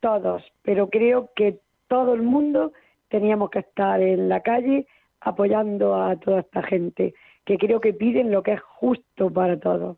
[0.00, 2.72] todos, pero creo que todo el mundo
[3.08, 4.86] teníamos que estar en la calle
[5.20, 7.14] apoyando a toda esta gente
[7.44, 9.96] que creo que piden lo que es justo para todos.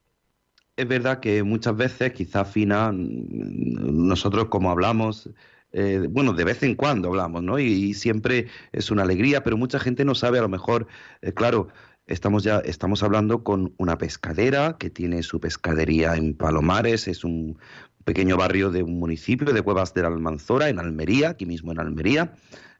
[0.77, 5.29] Es verdad que muchas veces, quizás Fina, nosotros como hablamos,
[5.73, 7.59] eh, bueno, de vez en cuando hablamos, ¿no?
[7.59, 10.87] Y, siempre es una alegría, pero mucha gente no sabe, a lo mejor,
[11.23, 11.69] eh, claro,
[12.07, 17.59] estamos ya, estamos hablando con una pescadera que tiene su pescadería en Palomares, es un
[18.05, 21.81] pequeño barrio de un municipio de Cuevas de la Almanzora, en Almería, aquí mismo en
[21.81, 22.35] Almería,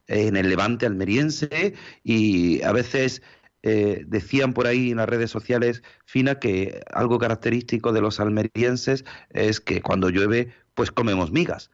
[0.07, 3.23] en el levante almeriense, y a veces
[3.63, 9.05] eh, decían por ahí en las redes sociales, Fina, que algo característico de los almerienses
[9.31, 11.71] es que cuando llueve, pues comemos migas.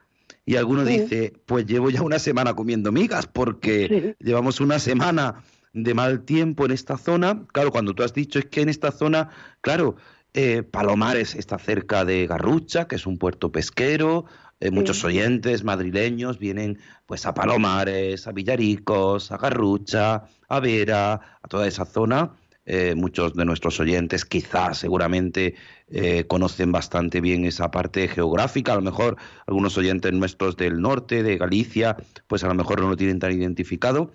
[0.48, 5.92] Y alguno dice, pues llevo ya una semana comiendo migas porque llevamos una semana de
[5.92, 7.44] mal tiempo en esta zona.
[7.52, 9.30] Claro, cuando tú has dicho es que en esta zona,
[9.61, 9.96] claro,
[10.35, 14.26] eh, Palomares está cerca de Garrucha, que es un puerto pesquero,
[14.61, 21.48] eh, muchos oyentes madrileños vienen pues a Palomares, a Villaricos, a Garrucha, a Vera, a
[21.48, 22.32] toda esa zona.
[22.66, 25.55] Eh, muchos de nuestros oyentes quizás seguramente
[25.88, 31.22] eh, conocen bastante bien esa parte geográfica, a lo mejor algunos oyentes nuestros del norte,
[31.22, 34.11] de Galicia, pues a lo mejor no lo tienen tan identificado.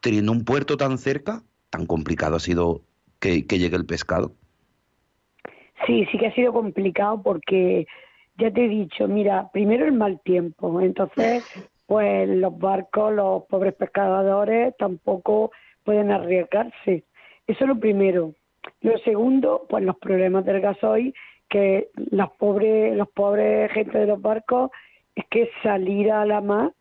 [0.00, 2.82] teniendo un puerto tan cerca, tan complicado ha sido
[3.18, 4.34] que, que llegue el pescado.
[5.86, 7.86] Sí, sí que ha sido complicado porque
[8.38, 11.44] ya te he dicho, mira, primero el mal tiempo, entonces
[11.86, 15.50] pues los barcos, los pobres pescadores tampoco
[15.84, 17.04] pueden arriesgarse.
[17.46, 18.34] Eso es lo primero.
[18.80, 21.14] Lo segundo, pues los problemas del gasoil,
[21.48, 24.70] que las pobres, los pobres gente de los barcos,
[25.14, 26.72] es que salir a la mar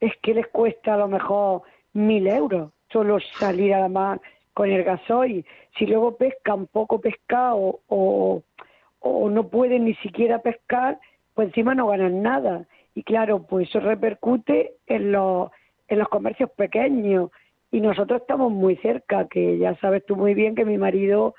[0.00, 4.20] es que les cuesta a lo mejor mil euros solo salir a la mar
[4.52, 5.44] con el gasoil.
[5.78, 8.42] Si luego pescan poco pescado o
[9.06, 10.98] o no pueden ni siquiera pescar,
[11.34, 12.66] pues encima no ganan nada.
[12.94, 15.50] Y claro, pues eso repercute en los,
[15.88, 17.30] en los comercios pequeños.
[17.76, 21.34] Y nosotros estamos muy cerca, que ya sabes tú muy bien que mi marido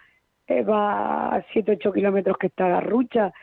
[0.45, 3.33] eh, va a 7, 8 kilómetros que está Garrucha,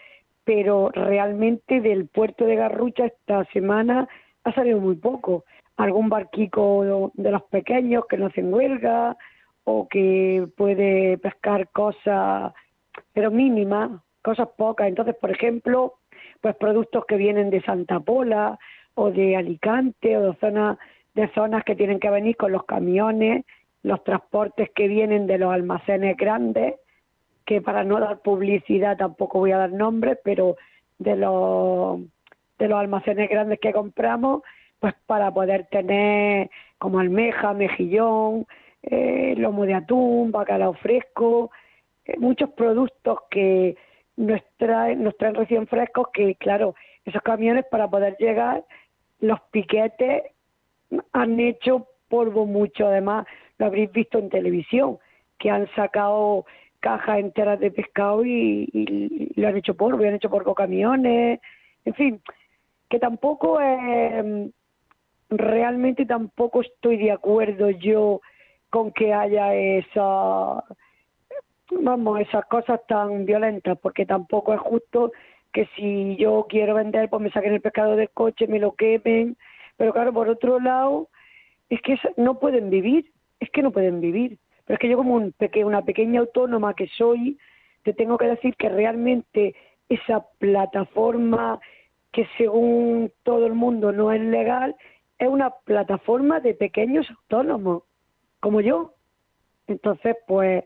[0.44, 4.08] pero realmente del puerto de Garrucha esta semana
[4.44, 5.44] ha salido muy poco.
[5.76, 9.16] Algún barquico de los pequeños que no hacen huelga
[9.64, 12.52] o que puede pescar cosas,
[13.12, 13.90] pero mínimas,
[14.22, 14.86] cosas pocas.
[14.86, 15.94] Entonces, por ejemplo,
[16.40, 18.56] pues productos que vienen de Santa Pola
[18.94, 20.78] o de Alicante o de zonas
[21.14, 23.44] de zonas que tienen que venir con los camiones,
[23.82, 26.74] los transportes que vienen de los almacenes grandes,
[27.44, 30.56] que para no dar publicidad tampoco voy a dar nombres, pero
[30.98, 32.00] de los
[32.58, 34.42] de los almacenes grandes que compramos,
[34.78, 38.46] pues para poder tener como almeja, mejillón,
[38.82, 41.50] eh, lomo de atún, bacalao fresco,
[42.04, 43.76] eh, muchos productos que
[44.16, 46.74] nos traen, nos traen recién frescos que, claro,
[47.04, 48.64] esos camiones para poder llegar,
[49.20, 50.22] los piquetes
[51.12, 53.26] han hecho polvo mucho, además
[53.58, 54.98] lo habréis visto en televisión,
[55.38, 56.46] que han sacado
[56.80, 61.40] cajas enteras de pescado y, lo han hecho polvo, y han hecho polvo camiones,
[61.84, 62.20] en fin,
[62.88, 64.50] que tampoco eh,
[65.30, 68.20] realmente tampoco estoy de acuerdo yo
[68.70, 70.64] con que haya esa
[71.70, 75.12] vamos esas cosas tan violentas porque tampoco es justo
[75.52, 79.36] que si yo quiero vender pues me saquen el pescado del coche me lo quemen
[79.76, 81.08] pero claro por otro lado
[81.68, 83.10] es que no pueden vivir
[83.40, 85.34] es que no pueden vivir pero es que yo como un
[85.64, 87.38] una pequeña autónoma que soy
[87.82, 89.54] te tengo que decir que realmente
[89.88, 91.60] esa plataforma
[92.12, 94.74] que según todo el mundo no es legal
[95.18, 97.84] es una plataforma de pequeños autónomos,
[98.40, 98.94] como yo.
[99.66, 100.64] Entonces, pues,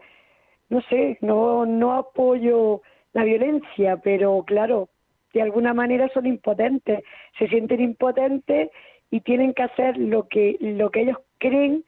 [0.68, 4.88] no sé, no, no apoyo la violencia, pero claro,
[5.32, 7.02] de alguna manera son impotentes,
[7.38, 8.70] se sienten impotentes
[9.10, 11.84] y tienen que hacer lo que, lo que ellos creen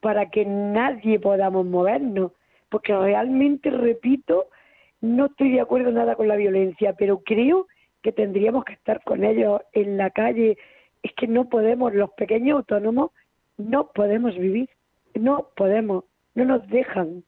[0.00, 2.32] para que nadie podamos movernos.
[2.68, 4.46] Porque realmente, repito,
[5.00, 7.66] no estoy de acuerdo nada con la violencia, pero creo
[8.02, 10.56] que tendríamos que estar con ellos en la calle
[11.02, 13.10] es que no podemos, los pequeños autónomos
[13.56, 14.68] no podemos vivir,
[15.14, 16.04] no podemos,
[16.34, 17.24] no nos dejan.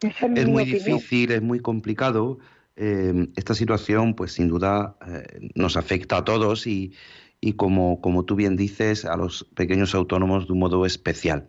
[0.00, 2.38] es, muy difícil, es muy complicado.
[2.76, 6.92] Eh, esta situación, pues sin duda, eh, nos afecta a todos y,
[7.42, 11.48] y como, como tú bien dices, a los pequeños autónomos de un modo especial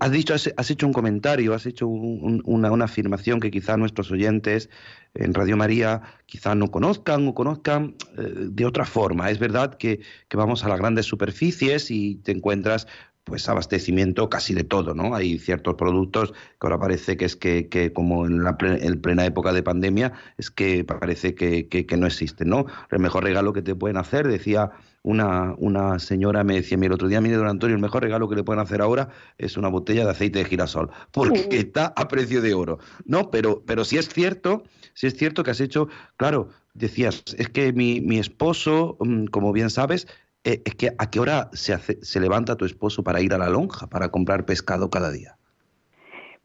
[0.00, 4.70] has dicho, has, hecho un comentario, has hecho una, afirmación que quizá nuestros oyentes
[5.14, 9.30] en Radio María quizá no conozcan o conozcan eh, de otra forma.
[9.30, 10.00] Es verdad que,
[10.32, 12.86] vamos a las grandes superficies y te encuentras
[13.26, 15.16] pues abastecimiento casi de todo, ¿no?
[15.16, 19.64] Hay ciertos productos que ahora parece que es que, como en la plena, época de
[19.64, 22.66] pandemia, es que parece que, que, no existen, ¿no?
[22.88, 24.70] El mejor regalo que te pueden hacer, decía
[25.02, 28.28] una, una señora me decía, mira, el otro día, mire, don Antonio, el mejor regalo
[28.28, 32.06] que le pueden hacer ahora es una botella de aceite de girasol, porque está a
[32.06, 32.78] precio de oro.
[33.06, 34.62] No, pero, pero sí es cierto,
[34.94, 39.52] sí es cierto que has hecho, claro, decías, es que mi, mi esposo, mm, como
[39.52, 40.06] bien sabes,
[40.46, 43.38] eh, es que a qué hora se, hace, se levanta tu esposo para ir a
[43.38, 45.36] la lonja, para comprar pescado cada día.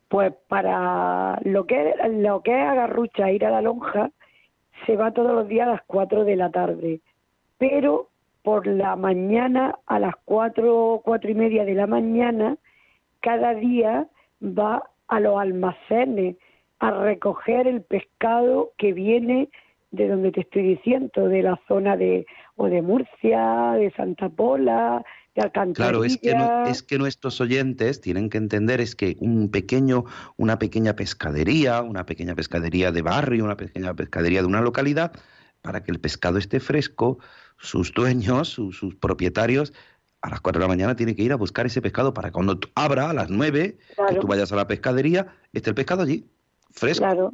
[0.08, 4.10] Pues para lo que, lo que es agarrucha, ir a la lonja,
[4.88, 6.99] se va todos los días a las 4 de la tarde.
[7.60, 8.10] Pero
[8.41, 12.58] por la mañana a las cuatro, cuatro y media de la mañana,
[13.20, 14.08] cada día
[14.41, 16.38] va a los almacenes
[16.80, 19.49] a recoger el pescado que viene
[19.91, 22.26] de donde te estoy diciendo, de la zona de
[22.62, 25.03] o de Murcia, de Santa Pola,
[25.34, 25.89] de Alcantarilla.
[25.89, 26.36] Claro, es que,
[26.68, 30.05] es que nuestros oyentes tienen que entender es que un pequeño,
[30.38, 35.12] una pequeña pescadería, una pequeña pescadería de barrio, una pequeña pescadería de una localidad,
[35.64, 37.18] para que el pescado esté fresco,
[37.57, 39.74] sus dueños, sus, propietarios,
[40.22, 42.59] a las 4 de la mañana tienen que ir a buscar ese pescado para cuando
[42.76, 46.30] abra a las 9, que tú vayas a la pescadería, esté el pescado allí,
[46.70, 47.05] fresco.
[47.05, 47.32] Claro,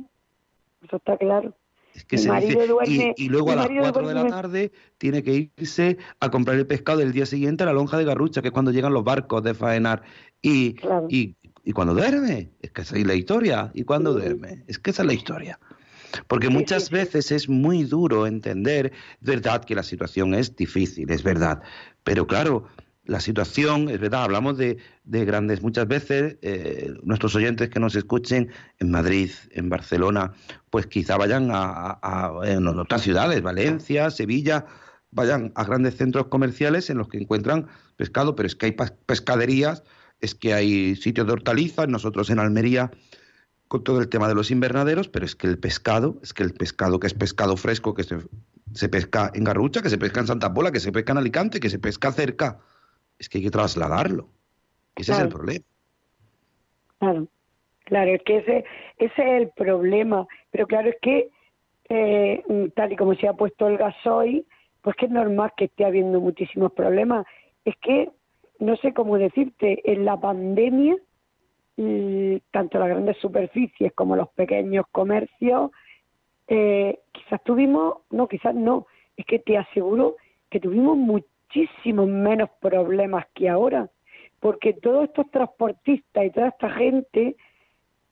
[0.85, 1.53] eso está claro.
[1.97, 5.97] Es que se dice, y, luego a las 4 de la tarde tiene que irse
[6.19, 8.69] a comprar el pescado del día siguiente a la lonja de Garrucha, que es cuando
[8.69, 10.03] llegan los barcos de faenar.
[10.39, 10.75] Y,
[11.09, 13.71] y, y cuando duerme, es que esa es la historia.
[13.73, 14.63] ¿Y cuando duerme?
[14.67, 15.59] Es que esa es la historia.
[16.27, 21.23] Porque muchas veces es muy duro entender, es verdad que la situación es difícil, es
[21.23, 21.63] verdad,
[22.03, 22.67] pero claro,
[23.07, 28.49] la situación, es verdad, hablamos de, grandes, muchas veces eh, nuestros oyentes que nos escuchen
[28.79, 30.33] en Madrid, en Barcelona,
[30.69, 32.31] pues quizá vayan a,
[32.77, 34.65] otras ciudades, Valencia, Sevilla,
[35.11, 39.83] vayan a grandes centros comerciales en los que encuentran pescado, pero es que hay pescaderías,
[40.19, 42.91] es que hay sitios de hortalizas, nosotros en Almería
[43.67, 46.53] con todo el tema de los invernaderos, pero es que el pescado, es que el
[46.53, 50.53] pescado que es pescado fresco, que se, pesca en Garrucha, que se pesca en Santa
[50.53, 52.59] Pola, que se pesca en Alicante, que se pesca cerca,
[53.19, 54.27] es que hay que trasladarlo.
[54.95, 55.65] Ese es el problema.
[56.99, 57.27] Claro,
[57.85, 58.65] claro, es que ese,
[58.97, 60.27] ese es el problema.
[60.51, 61.29] Pero claro, es que
[61.89, 62.43] eh,
[62.75, 64.45] tal y como se ha puesto el gasoil,
[64.81, 67.25] pues que es normal que esté habiendo muchísimos problemas.
[67.65, 68.09] Es que,
[68.59, 70.95] no sé cómo decirte, en la pandemia
[71.75, 75.71] y tanto las grandes superficies como los pequeños comercios,
[76.47, 80.15] eh, quizás tuvimos, no, quizás no, es que te aseguro
[80.49, 81.36] que tuvimos muchísimos
[81.93, 83.89] menos problemas que ahora,
[84.39, 87.35] porque todos estos transportistas y toda esta gente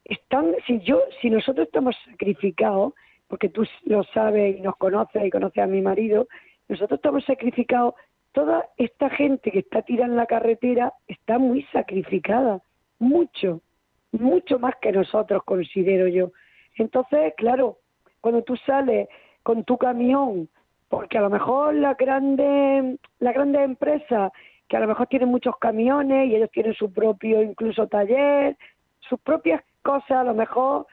[0.06, 2.94] están, si yo, si nosotros estamos sacrificados,
[3.28, 6.28] porque tú lo sabes y nos conoces y conoces a mi marido,
[6.68, 7.96] nosotros estamos sacrificados,
[8.32, 12.62] toda esta gente que está tirada en la carretera está muy sacrificada
[13.00, 13.62] mucho,
[14.12, 16.32] mucho más que nosotros, considero yo.
[16.78, 17.78] Entonces, claro,
[18.22, 19.08] cuando tú sales
[19.44, 20.50] con tu camión,
[20.90, 24.32] porque a lo mejor la grande, la grande empresa
[24.68, 28.58] que a lo mejor tienen muchos camiones y ellos tienen su propio incluso taller,
[29.00, 30.88] sus propias cosas, a lo mejor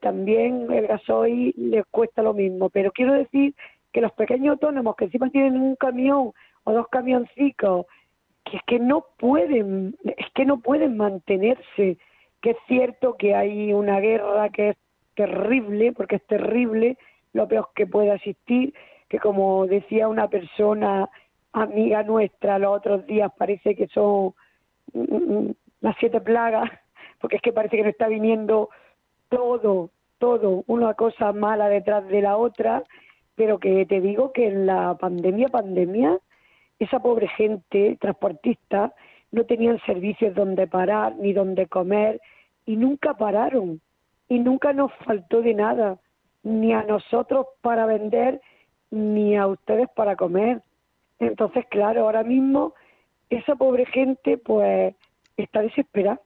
[0.00, 3.54] también el gasoil les cuesta lo mismo, pero quiero decir
[3.92, 6.32] que los pequeños autónomos que encima tienen un camión
[6.64, 7.86] o dos camioncitos
[8.44, 11.98] que es que no pueden, es que no pueden mantenerse,
[12.40, 14.76] que es cierto que hay una guerra que es
[15.16, 16.96] terrible, porque es terrible
[17.32, 18.72] lo peor que puede asistir,
[19.08, 21.08] que como decía una persona
[21.52, 24.34] amiga nuestra los otros días, parece que son
[25.80, 26.70] las siete plagas,
[27.20, 28.68] porque es que parece que no está viniendo
[29.28, 32.84] todo, todo, una cosa mala detrás de la otra,
[33.34, 36.18] pero que te digo que en la pandemia, pandemia,
[36.78, 38.94] esa pobre gente transportista
[39.32, 42.20] no tenían servicios donde parar ni donde comer
[42.64, 43.80] y nunca pararon.
[44.28, 45.98] Y nunca nos faltó de nada,
[46.42, 48.40] ni a nosotros para vender
[48.90, 50.62] ni a ustedes para comer.
[51.18, 52.74] Entonces, claro, ahora mismo
[53.30, 54.94] esa pobre gente pues
[55.36, 56.20] está desesperada.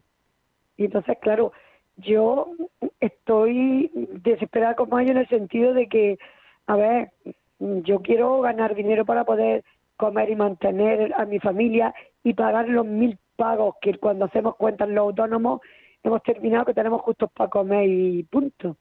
[0.77, 1.53] Y entonces, claro,
[1.97, 2.53] yo
[3.01, 6.19] estoy desesperada como ellos en el sentido de que,
[6.67, 7.11] a ver,
[7.59, 9.65] yo quiero ganar dinero para poder
[9.97, 11.95] comer y mantener a mi familia
[12.25, 15.61] y pagar los mil pagos que cuando hacemos cuentas los autónomos
[16.03, 18.77] hemos terminado que tenemos justos para comer y punto.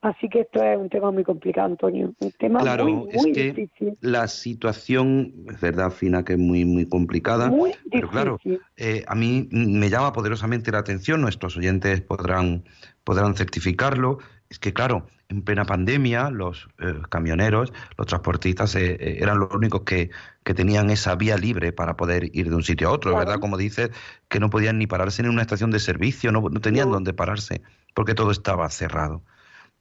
[0.00, 2.14] Así que esto es un tema muy complicado, Antonio.
[2.20, 3.98] Un tema claro, muy, muy es que difícil.
[4.00, 7.48] la situación, es verdad, Fina, que es muy, muy complicada.
[7.48, 8.60] Muy pero claro, difícil.
[8.76, 12.62] eh, a mí me llama poderosamente la atención, nuestros oyentes podrán,
[13.02, 14.18] podrán certificarlo.
[14.50, 19.52] Es que, claro, en plena pandemia, los eh, camioneros, los transportistas eh, eh, eran los
[19.52, 20.10] únicos que,
[20.44, 23.26] que tenían esa vía libre para poder ir de un sitio a otro, Claro.
[23.26, 23.40] ¿verdad?
[23.40, 23.90] Como dices,
[24.28, 26.94] que no podían ni pararse en una estación de servicio, no, no tenían No.
[26.94, 27.62] dónde pararse,
[27.94, 29.22] porque todo estaba cerrado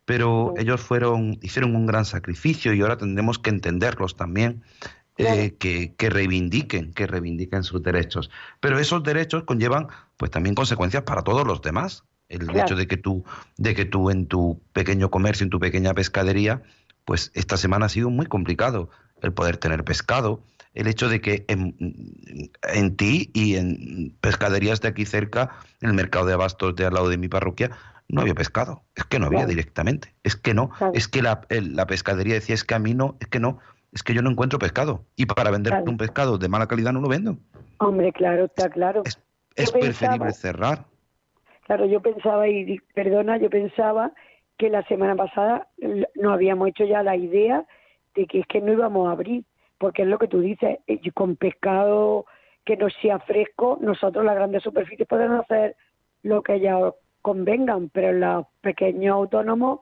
[0.08, 0.64] pero Sí.
[0.64, 4.64] ellos fueron hicieron un gran sacrificio y ahora tendremos que entenderlos también
[5.20, 8.30] eh, que, que reivindiquen que reivindiquen sus derechos
[8.62, 12.62] pero esos derechos conllevan pues también consecuencias para todos los demás el Claro.
[12.62, 13.24] hecho de que tú
[13.58, 16.62] de que tú en tu pequeño comercio en tu pequeña pescadería
[17.06, 18.90] pues esta semana ha sido muy complicado
[19.22, 20.42] el poder tener pescado
[20.74, 21.76] el hecho de que en,
[22.72, 25.50] en ti y en pescaderías de aquí cerca,
[25.82, 27.72] en el mercado de abastos de al lado de mi parroquia,
[28.10, 28.84] no había pescado.
[28.96, 29.50] Es que no había Claro.
[29.50, 30.14] directamente.
[30.24, 30.70] Es que no.
[30.70, 30.94] Claro.
[30.96, 33.60] Es que la, la pescadería decía, es que a mí no, es que no.
[33.94, 35.04] Es que yo no encuentro pescado.
[35.16, 35.90] Y para vender Claro.
[35.92, 37.38] un pescado de mala calidad no lo vendo.
[37.80, 39.04] Hombre, claro, está claro.
[39.06, 39.18] Es,
[39.56, 40.86] pensaba- preferible cerrar.
[41.66, 44.14] Claro, yo pensaba, y perdona, yo pensaba
[44.58, 45.68] que la semana pasada
[46.16, 47.66] nos habíamos hecho ya la idea
[48.16, 49.44] de que es que no íbamos a abrir,
[49.78, 52.26] porque es lo que tú dices, eh, con pescado
[52.66, 55.76] que no sea fresco, nosotros las grandes superficies podemos hacer
[56.24, 56.94] lo que ellas
[57.28, 59.82] convengan, pero los pequeños autónomos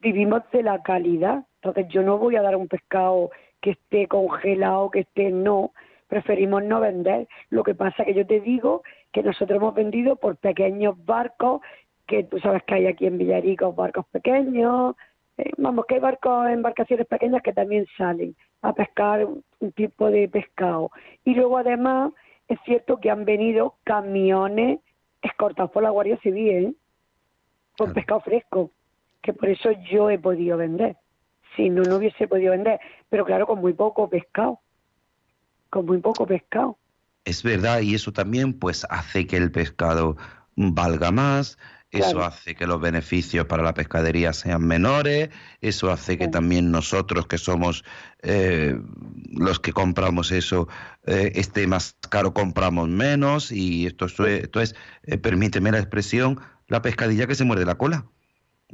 [0.00, 1.44] vivimos de la calidad.
[1.56, 3.28] Entonces yo no voy a dar un pescado
[3.60, 5.72] que esté congelado, que esté no,
[6.08, 7.28] preferimos no vender.
[7.50, 8.82] Lo que pasa que yo te digo
[9.12, 11.60] que nosotros hemos vendido por pequeños barcos,
[12.06, 14.96] que tú sabes que hay aquí en Villarico barcos pequeños,
[15.36, 20.10] eh, vamos, que hay barcos, embarcaciones pequeñas que también salen a pescar un, un tipo
[20.10, 20.90] de pescado.
[21.26, 22.14] Y luego además
[22.48, 24.80] es cierto que han venido camiones
[25.20, 26.74] escortados por la Guardia Civil, ¿eh?
[27.84, 27.94] Claro.
[27.94, 28.72] pescado fresco,
[29.22, 30.96] que por eso yo he podido vender.
[31.56, 34.60] Si no, no hubiese podido vender, pero claro, con muy poco pescado,
[35.70, 36.78] con muy poco pescado.
[37.24, 40.16] Es verdad, y eso también pues hace que el pescado
[40.54, 41.58] valga más,
[41.90, 42.24] eso Claro.
[42.24, 47.38] hace que los beneficios para la pescadería sean menores, eso hace que también nosotros que
[47.38, 47.84] somos
[48.22, 48.78] eh,
[49.32, 50.68] los que compramos eso
[51.06, 54.74] eh, esté más caro, compramos menos y esto, es- esto es,
[55.04, 58.06] eh, permíteme la expresión, la pescadilla que se muerde la cola.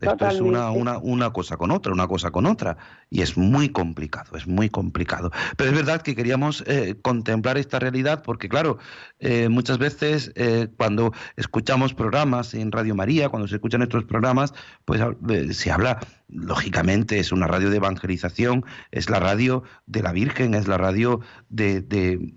[0.00, 2.78] Esto es una, una, una cosa con otra, una cosa con otra.
[3.10, 5.30] Y es muy complicado, es muy complicado.
[5.58, 8.78] Pero es verdad que queríamos eh, contemplar esta realidad porque, claro,
[9.18, 14.54] eh, muchas veces eh, cuando escuchamos programas en Radio María, cuando se escuchan estos programas,
[14.86, 20.12] pues eh, se habla, lógicamente, es una radio de evangelización, es la radio de la
[20.12, 21.20] Virgen, es la radio
[21.50, 21.82] de...
[21.82, 22.32] de-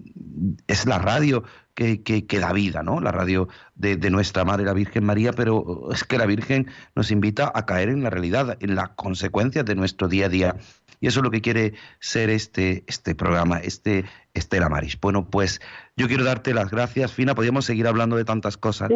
[0.68, 1.44] es la radio
[1.76, 3.00] que, que, que da vida, ¿no?
[3.02, 7.12] La radio de, de nuestra Madre, la Virgen María, pero es que la Virgen nos
[7.12, 10.56] invita a caer en la realidad, en las consecuencias de nuestro día a día.
[11.02, 14.06] Y eso es lo que quiere ser este, este programa, este,
[14.36, 15.00] Estela Maris.
[15.00, 15.62] Bueno, pues
[15.98, 17.34] yo quiero darte las gracias, Fina.
[17.34, 18.90] Podríamos seguir hablando de tantas cosas,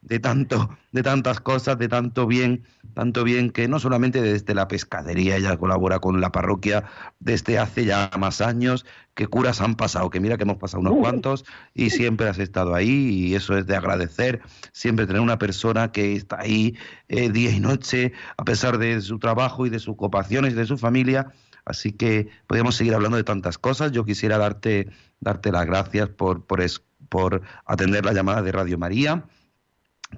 [0.00, 2.62] de tanto, de tantas cosas, de tanto bien,
[2.94, 6.84] tanto bien que no solamente desde la pescadería, ella colabora con la parroquia
[7.18, 10.98] desde hace ya más años, que curas han pasado, que mira que hemos pasado unos
[10.98, 14.40] cuantos y siempre has estado ahí y eso es de agradecer,
[14.72, 16.76] siempre tener una persona que está ahí
[17.08, 20.66] eh, día y noche, a pesar de su trabajo y de sus ocupaciones y de
[20.66, 21.32] su familia,
[21.64, 23.92] Así que podríamos seguir hablando de tantas cosas.
[23.92, 24.90] Yo quisiera darte,
[25.20, 26.62] darte las gracias por, por,
[27.08, 29.24] por atender la llamada de Radio María,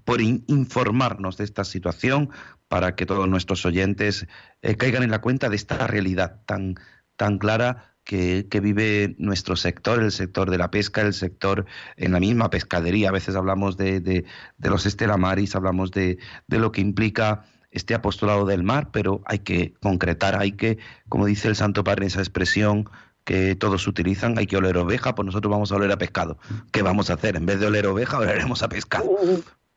[0.04, 2.30] por informarnos de esta situación,
[2.68, 4.26] para que todos nuestros oyentes
[4.62, 6.74] eh, caigan en la cuenta de esta realidad tan,
[7.16, 11.66] tan clara que, que, vive nuestro sector, el sector de la pesca, el sector
[11.96, 13.08] en la misma pescadería.
[13.08, 14.24] A veces hablamos de, de,
[14.58, 17.44] de los estelamaris, hablamos de, de lo que implica
[17.76, 22.04] este apostolado del mar, pero hay que concretar, hay que, como dice el Santo Padre
[22.04, 22.88] en esa expresión
[23.24, 26.38] que todos utilizan, hay que oler oveja, pues nosotros vamos a oler a pescado.
[26.72, 27.36] ¿Qué vamos a hacer?
[27.36, 29.10] En vez de oler oveja, oleremos a pescado.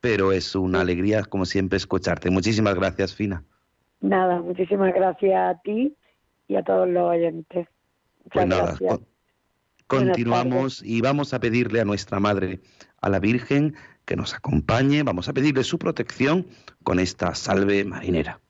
[0.00, 2.30] Pero es una alegría, como siempre, escucharte.
[2.30, 3.44] Muchísimas gracias, Fina.
[4.00, 5.94] Nada, muchísimas gracias a ti
[6.48, 7.68] y a todos los oyentes.
[8.32, 8.78] pues nada,
[9.88, 12.60] continuamos y vamos a pedirle a nuestra Madre,
[13.02, 13.74] a la Virgen,
[14.04, 15.02] que nos acompañe.
[15.02, 16.46] Vamos a pedirle su protección
[16.82, 18.40] con esta salve marinera.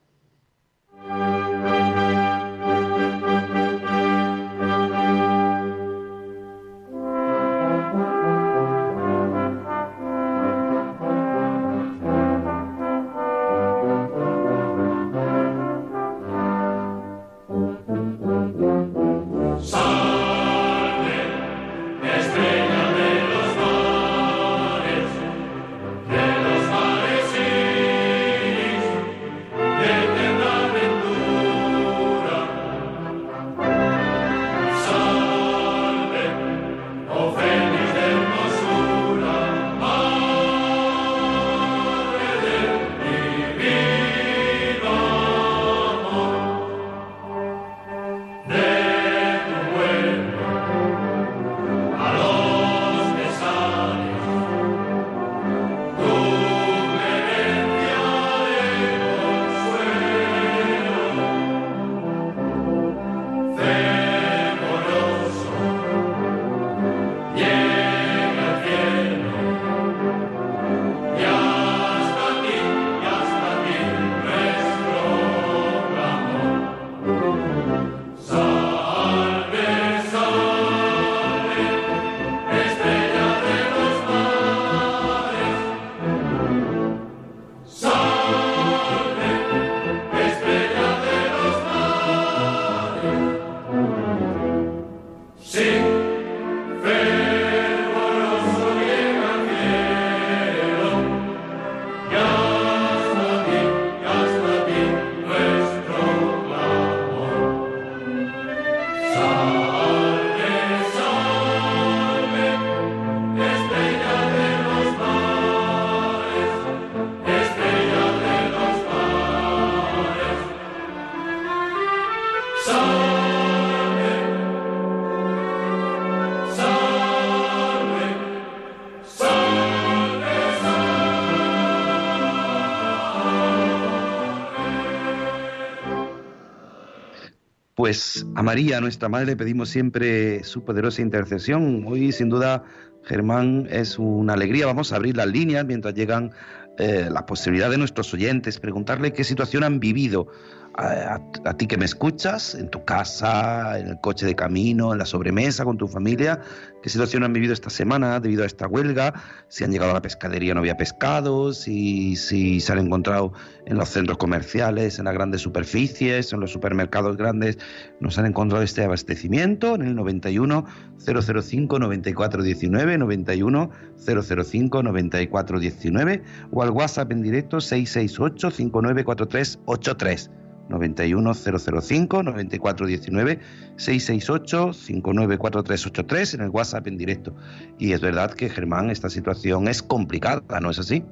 [137.91, 141.82] Pues a María, nuestra Madre, le pedimos siempre su poderosa intercesión.
[141.88, 142.62] Hoy, sin duda,
[143.03, 144.66] Germán, es una alegría.
[144.66, 146.30] Vamos a abrir las líneas mientras llegan
[146.78, 150.28] eh, la posibilidad de nuestros oyentes, preguntarle qué situación han vivido
[150.74, 151.20] a,
[151.56, 155.64] ti que me escuchas, en tu casa, en el coche de camino, en la sobremesa
[155.64, 156.40] con tu familia,
[156.82, 159.14] qué situación han vivido esta semana debido a esta huelga,
[159.48, 163.32] si han llegado a la pescadería no había pescado, si, si se han encontrado
[163.66, 167.58] en los centros comerciales, en las grandes superficies, en los supermercados grandes,
[167.98, 170.64] nos han encontrado este abastecimiento en el 91
[170.98, 180.30] 005 9419, 91 005 9419 o al WhatsApp en directo 668 594383.
[180.70, 183.38] 91005 9419
[183.76, 187.34] 668 594383 en el WhatsApp en directo.
[187.78, 191.04] Y es verdad que Germán, esta situación es complicada, ¿no es así?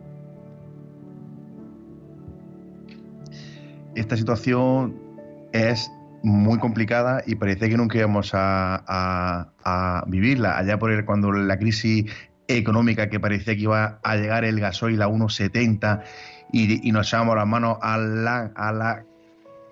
[3.94, 4.96] Esta situación
[5.52, 5.90] es
[6.22, 9.52] muy complicada y parece que nunca íbamos a,
[10.06, 10.56] vivirla.
[10.56, 12.11] Allá por el, cuando la crisis
[12.46, 16.02] económica que parecía que iba a llegar el gasoil a 1,70
[16.52, 19.04] y, y nos echábamos las manos a la, a la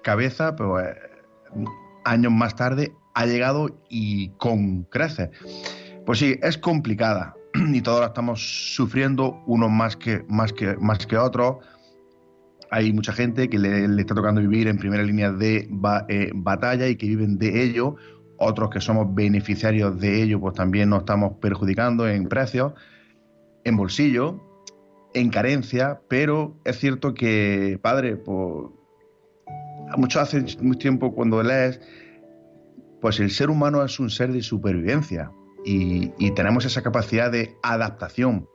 [0.06, 0.94] cabeza, pero eh,
[2.04, 5.30] años más tarde ha llegado y con creces.
[6.06, 7.34] Pues sí, es complicada
[7.72, 8.40] y todos la estamos
[8.76, 11.56] sufriendo, unos más que, más que, más que otros.
[12.70, 15.68] Hay mucha gente que le, está tocando vivir en primera línea de
[16.08, 17.96] eh, batalla y que viven de ello.
[18.38, 22.74] Otros que somos beneficiarios de ello, pues también nos estamos perjudicando en precios,
[23.64, 24.40] en bolsillo,
[25.14, 26.00] en carencia.
[26.08, 28.75] Pero es cierto que, padre, pues,
[29.96, 31.80] mucho hace mucho tiempo cuando lees,
[33.00, 35.30] pues el ser humano es un ser de supervivencia
[35.64, 38.48] y, tenemos esa capacidad de adaptación.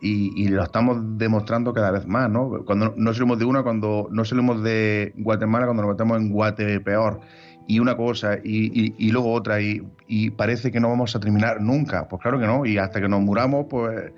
[0.00, 2.64] y, lo estamos demostrando cada vez más, ¿no?
[2.64, 6.80] Cuando no salimos de una, cuando no salimos de Guatemala, cuando nos metemos en Guate
[6.80, 7.20] peor,
[7.66, 12.08] y una cosa, y, luego otra, y, parece que no vamos a terminar nunca.
[12.08, 14.12] Pues claro que no, y hasta que nos muramos, pues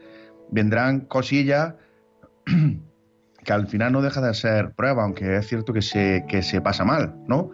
[0.51, 1.75] vendrán cosillas
[3.47, 6.61] que al final no deja de ser prueba, aunque es cierto que se, que se
[6.61, 7.51] pasa mal, ¿no?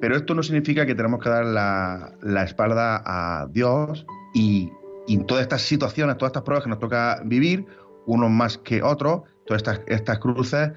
[0.00, 4.70] Pero esto no significa que tenemos que dar la, espalda a Dios y,
[5.08, 7.66] en todas estas situaciones, todas estas pruebas que nos toca vivir,
[8.06, 10.70] unos más que otros, todas estas, estas cruces,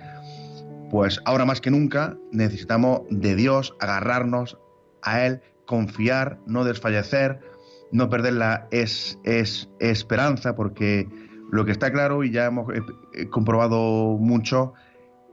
[0.89, 4.57] pues ahora más que nunca necesitamos de Dios, agarrarnos
[5.03, 7.39] a Él, confiar, no desfallecer,
[7.91, 11.07] no perder la es, es, esperanza, porque
[11.51, 12.67] lo que está claro y ya hemos
[13.29, 14.73] comprobado mucho,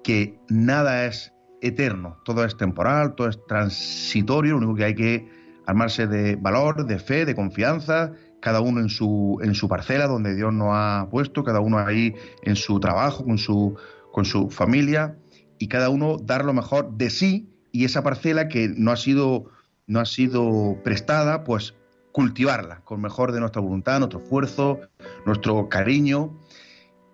[0.05, 5.29] que nada es eterno, todo es temporal, todo es transitorio, lo único que hay que
[5.67, 10.35] armarse de valor, de fe, de confianza, cada uno en su, en su parcela donde
[10.35, 13.77] Dios nos ha puesto, cada uno ahí en su trabajo, con su,
[14.13, 15.17] con su familia,
[15.59, 17.49] y cada uno dar lo mejor de sí.
[17.71, 19.45] Y esa parcela que no ha sido,
[19.87, 21.75] no ha sido prestada, pues
[22.11, 24.81] cultivarla con mejor de nuestra voluntad, nuestro esfuerzo,
[25.27, 26.39] nuestro cariño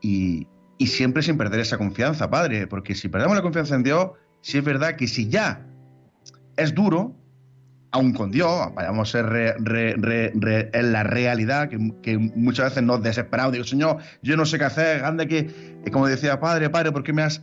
[0.00, 0.46] y,
[0.78, 4.58] y siempre sin perder esa confianza, Padre, porque si perdemos la confianza en Dios, si
[4.58, 5.66] es verdad que si ya
[6.56, 7.14] es duro,
[7.90, 13.64] aún con Dios, vayamos a ser en la realidad, que, muchas veces nos desesperamos, digo,
[13.64, 17.22] Señor, yo no sé qué hacer, anda que, como decía, Padre, Padre, ¿por qué me
[17.22, 17.42] has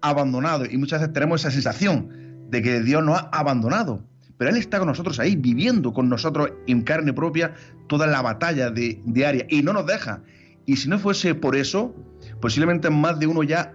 [0.00, 0.64] abandonado?
[0.64, 4.04] Y muchas veces tenemos esa sensación de que Dios nos ha abandonado,
[4.40, 7.52] pero Él está con nosotros ahí, viviendo con nosotros en carne propia
[7.88, 10.22] toda la batalla diaria y no nos deja.
[10.64, 11.94] Y si no fuese por eso,
[12.40, 13.74] posiblemente más de uno ya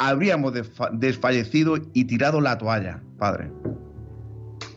[0.00, 0.52] habríamos
[0.94, 3.52] desfallecido y tirado la toalla, Padre.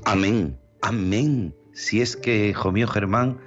[0.05, 1.51] Amén, amén.
[1.71, 3.39] Si es que, hijo mío Germán,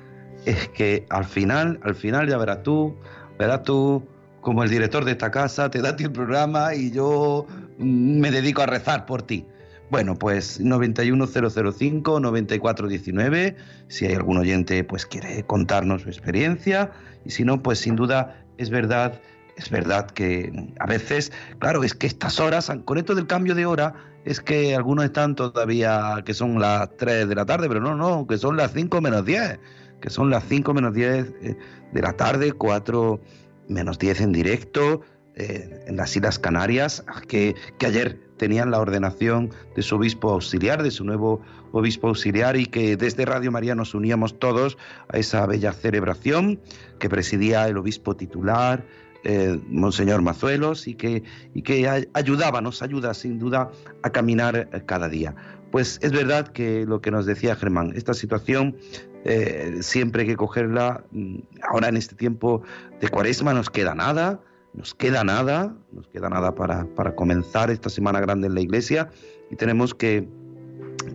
[0.44, 2.96] es que al final, al final ya verás tú,
[3.38, 4.04] verás tú
[4.40, 7.46] como el director de esta casa, te da ti el programa y yo
[7.78, 9.46] mm, me dedico a rezar por ti.
[9.90, 13.56] Bueno, pues 91005-9419,
[13.88, 16.92] si hay algún oyente pues quiere contarnos su experiencia
[17.24, 19.20] y si no, pues sin duda es verdad
[19.56, 23.66] es verdad que a veces, claro, es que estas horas, con esto del cambio de
[23.66, 27.94] hora, es que algunos están todavía que son las 3 de la tarde, pero no,
[27.94, 29.58] no, que son las 5 menos 10,
[30.00, 31.56] que son las 5 menos 10 eh,
[31.92, 33.20] de la tarde, 4
[33.68, 35.00] menos 10 en directo,
[35.36, 40.82] eh, en las Islas Canarias, que, que ayer tenían la ordenación de su obispo auxiliar,
[40.82, 41.40] de su nuevo
[41.72, 44.76] obispo auxiliar, y que desde Radio María nos uníamos todos
[45.08, 46.60] a esa bella celebración
[46.98, 48.84] que presidía el obispo titular,
[49.28, 53.72] eh, Monseñor Mazuelos y que, y que ayudaba, nos ayuda sin duda
[54.02, 55.34] a caminar eh, cada día.
[55.72, 58.76] Pues es verdad que lo que nos decía Germán, esta situación
[59.24, 62.62] eh, siempre hay que cogerla, mm, ahora en este tiempo
[63.00, 64.40] de cuaresma nos queda nada,
[64.76, 69.10] nos queda nada, nos queda nada para, para comenzar esta semana grande en la iglesia
[69.50, 70.28] y tenemos que,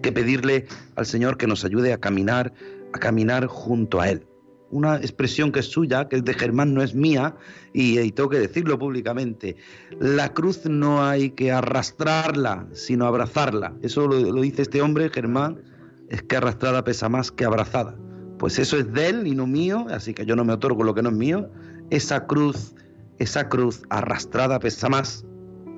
[0.01, 2.53] que pedirle al Señor que nos ayude a caminar,
[2.93, 4.27] a caminar junto a Él
[4.71, 7.35] una expresión que es suya, que es de Germán, no es mía,
[7.73, 9.57] y, tengo que decirlo públicamente.
[9.99, 13.73] La cruz no hay que arrastrarla, sino abrazarla.
[13.81, 15.61] Eso lo, lo dice este hombre, Germán,
[16.09, 17.95] es que arrastrada pesa más que abrazada.
[18.39, 20.95] Pues eso es de él y no mío, así que yo no me otorgo lo
[20.95, 21.49] que no es mío.
[21.89, 22.73] Esa cruz,
[23.21, 25.23] esa cruz arrastrada pesa más,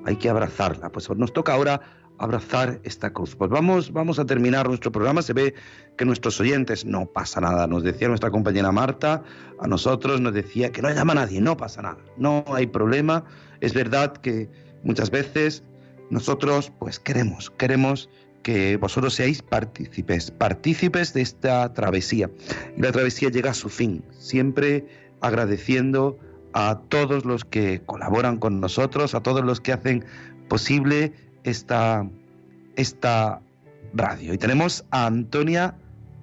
[0.06, 0.90] hay que abrazarla.
[0.90, 1.80] Pues nos toca ahora
[2.18, 3.36] abrazar esta cruz.
[3.36, 5.20] Pues vamos, vamos a terminar nuestro programa.
[5.20, 5.54] Se ve
[5.98, 7.66] que nuestros oyentes no pasa nada.
[7.66, 9.22] Nos decía nuestra compañera Marta,
[9.60, 13.24] a nosotros nos decía que no llama a nadie, no pasa nada, no hay problema.
[13.60, 14.48] Es verdad que
[14.82, 15.64] muchas veces
[16.08, 18.08] nosotros pues queremos, queremos
[18.42, 22.30] que vosotros seáis partícipes, partícipes de esta travesía.
[22.76, 24.86] Y la travesía llega a su fin, siempre
[25.20, 26.18] agradeciendo
[26.54, 30.04] a todos los que colaboran con nosotros, a todos los que hacen
[30.48, 31.12] posible
[31.44, 32.06] esta,
[32.76, 33.40] esta
[33.92, 34.32] radio.
[34.32, 35.74] Y tenemos a Antonia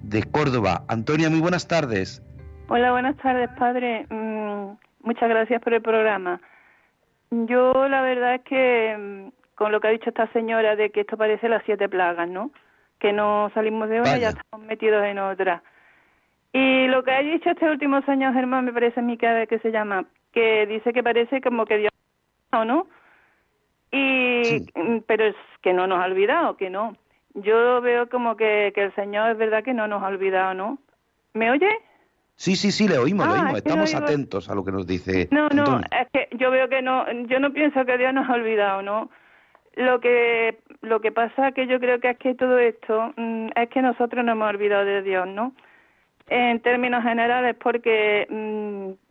[0.02, 0.84] de Córdoba.
[0.88, 2.22] Antonia, muy buenas tardes.
[2.68, 4.06] Hola, buenas tardes, padre.
[4.10, 4.72] Mm,
[5.02, 6.40] muchas gracias por el programa.
[7.30, 11.02] Yo la verdad es que mm, con lo que ha dicho esta señora de que
[11.02, 12.50] esto parece las siete plagas, ¿no?
[13.02, 15.60] que no salimos de una, ya estamos metidos en otra.
[16.52, 19.58] Y lo que ha dicho este último años, Germán, me parece a mí que, que
[19.58, 21.92] se llama, que dice que parece como que Dios
[22.52, 22.86] no,
[23.90, 24.66] y
[25.06, 26.96] pero es que no nos ha olvidado, que no.
[27.34, 30.78] Yo veo como que, que el Señor es verdad que no nos ha olvidado, ¿no?
[31.34, 31.68] ¿Me oye?
[32.36, 33.56] Sí, sí, sí, le oímos, le ah, oímos.
[33.58, 35.28] Estamos atentos a lo que nos dice.
[35.30, 38.34] No, no, es que yo veo que no, yo no pienso que Dios nos ha
[38.34, 39.10] olvidado, ¿no?
[39.74, 43.68] Lo que, lo que pasa que yo creo que es que todo esto mm, es
[43.70, 45.54] que nosotros no hemos olvidado de Dios, ¿no?
[46.28, 49.01] En términos generales, porque mm,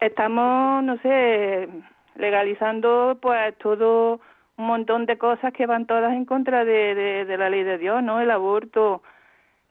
[0.00, 1.68] estamos, no sé,
[2.16, 4.20] legalizando pues todo
[4.56, 8.02] un montón de cosas que van todas en contra de, de la ley de Dios,
[8.02, 8.20] ¿no?
[8.20, 9.02] El aborto,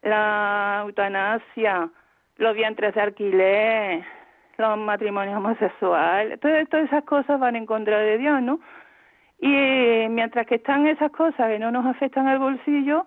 [0.01, 1.89] la eutanasia,
[2.37, 4.05] los vientres de alquiler,
[4.57, 8.59] los matrimonios homosexuales, todas, todas esas cosas van en contra de Dios, ¿no?
[9.39, 13.05] Y mientras que están esas cosas que no nos afectan al bolsillo,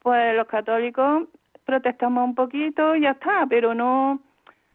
[0.00, 1.28] pues los católicos
[1.64, 4.20] protestamos un poquito y ya está, pero no.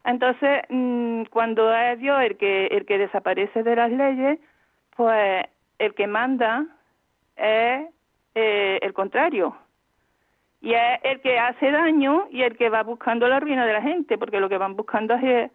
[0.07, 4.39] Entonces, mm, cuando es Dios el que el que desaparece de las leyes,
[4.95, 5.45] pues
[5.79, 6.65] el que manda
[7.35, 7.89] es
[8.33, 9.57] eh, el contrario,
[10.61, 13.81] y es el que hace daño y el que va buscando la ruina de la
[13.81, 15.51] gente, porque lo que van buscando es...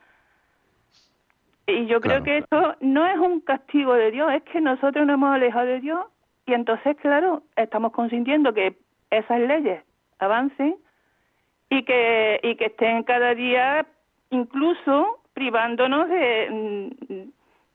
[1.66, 5.14] Y yo creo que esto no es un castigo de Dios, es que nosotros nos
[5.14, 6.05] hemos alejado de Dios
[6.44, 8.76] y entonces, claro, estamos consintiendo que
[9.11, 9.82] esas leyes
[10.18, 10.76] avancen
[11.70, 13.86] y que, y que estén cada día
[14.33, 16.93] incluso privándonos de,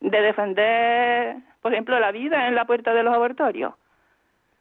[0.02, 3.74] de defender, por ejemplo, la vida en la puerta de los abortorios.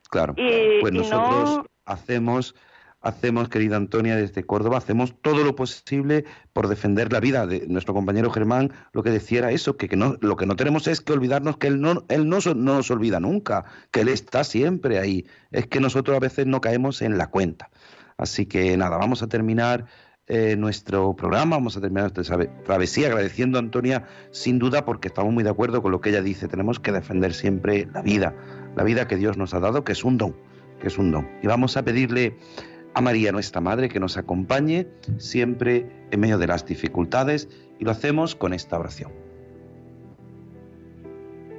[0.08, 2.54] Claro, y, pues nosotros hacemos,
[3.00, 7.92] hacemos, querida Antonia, desde Córdoba, hacemos todo lo posible por defender la vida de nuestro
[7.92, 8.72] compañero Germán.
[8.92, 11.66] Lo que decía era eso, que, no, lo que no tenemos es que olvidarnos que
[11.66, 15.26] él no, él no, no nos olvida nunca, que él está siempre ahí.
[15.50, 17.68] Es que nosotros a veces no caemos en la cuenta.
[18.16, 19.86] Así que nada, vamos a terminar
[20.28, 25.32] eh, nuestro programa, vamos a terminar nuestra travesía agradeciendo a Antonia sin duda porque estamos
[25.32, 28.34] muy de acuerdo con lo que ella dice, tenemos que defender siempre la vida,
[28.74, 30.34] la vida que Dios nos ha dado, que es un don
[30.78, 31.28] que es un don.
[31.42, 32.36] Y vamos a pedirle
[32.94, 34.86] a María, nuestra Madre, que nos acompañe
[35.18, 37.48] siempre en medio de las dificultades
[37.78, 39.12] y lo hacemos con esta oración.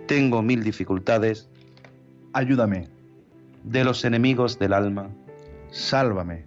[0.08, 1.50] Tengo mil dificultades.
[2.34, 2.90] Ayúdame.
[3.64, 5.10] De los enemigos del alma.
[5.70, 6.47] Sálvame.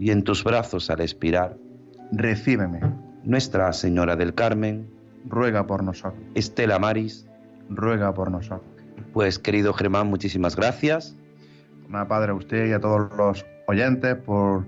[0.00, 1.56] Y en tus brazos al expirar.
[2.10, 2.80] Recíbeme.
[3.22, 4.90] Nuestra Señora del Carmen.
[5.28, 6.20] Ruega por nosotros.
[6.34, 7.28] Estela Maris.
[7.68, 8.68] Ruega por nosotros.
[9.12, 11.16] Pues querido Germán, muchísimas gracias
[11.90, 14.64] Nada, Padre, a usted y a todos los oyentes por,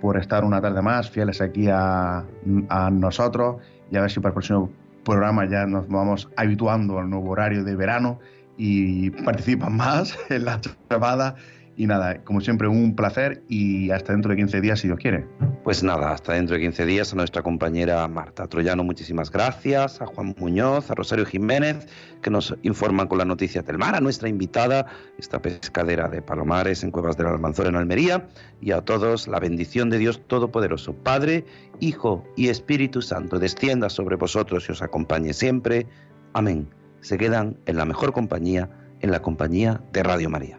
[0.00, 2.24] por estar una tarde más fieles aquí a,
[2.68, 4.72] a, nosotros y a ver si para el próximo
[5.04, 8.18] programa ya nos vamos habituando al nuevo horario de verano
[8.56, 10.60] y participan más en la
[10.90, 11.36] llamada
[11.76, 15.26] y nada, como siempre, un placer y hasta dentro de 15 días, si Dios quiere.
[15.62, 20.06] Pues nada, hasta dentro de 15 días a nuestra compañera Marta Troyano, muchísimas gracias, a
[20.06, 21.86] Juan Muñoz, a Rosario Jiménez,
[22.22, 24.86] que nos informan con las noticias del mar, a nuestra invitada,
[25.18, 28.26] esta pescadera de Palomares en Cuevas del Almanzor en Almería,
[28.60, 31.44] y a todos la bendición de Dios Todopoderoso, Padre,
[31.80, 35.86] Hijo y Espíritu Santo, descienda sobre vosotros y os acompañe siempre.
[36.32, 36.68] Amén.
[37.00, 38.70] Se quedan en la mejor compañía,
[39.00, 40.58] en la compañía de Radio María.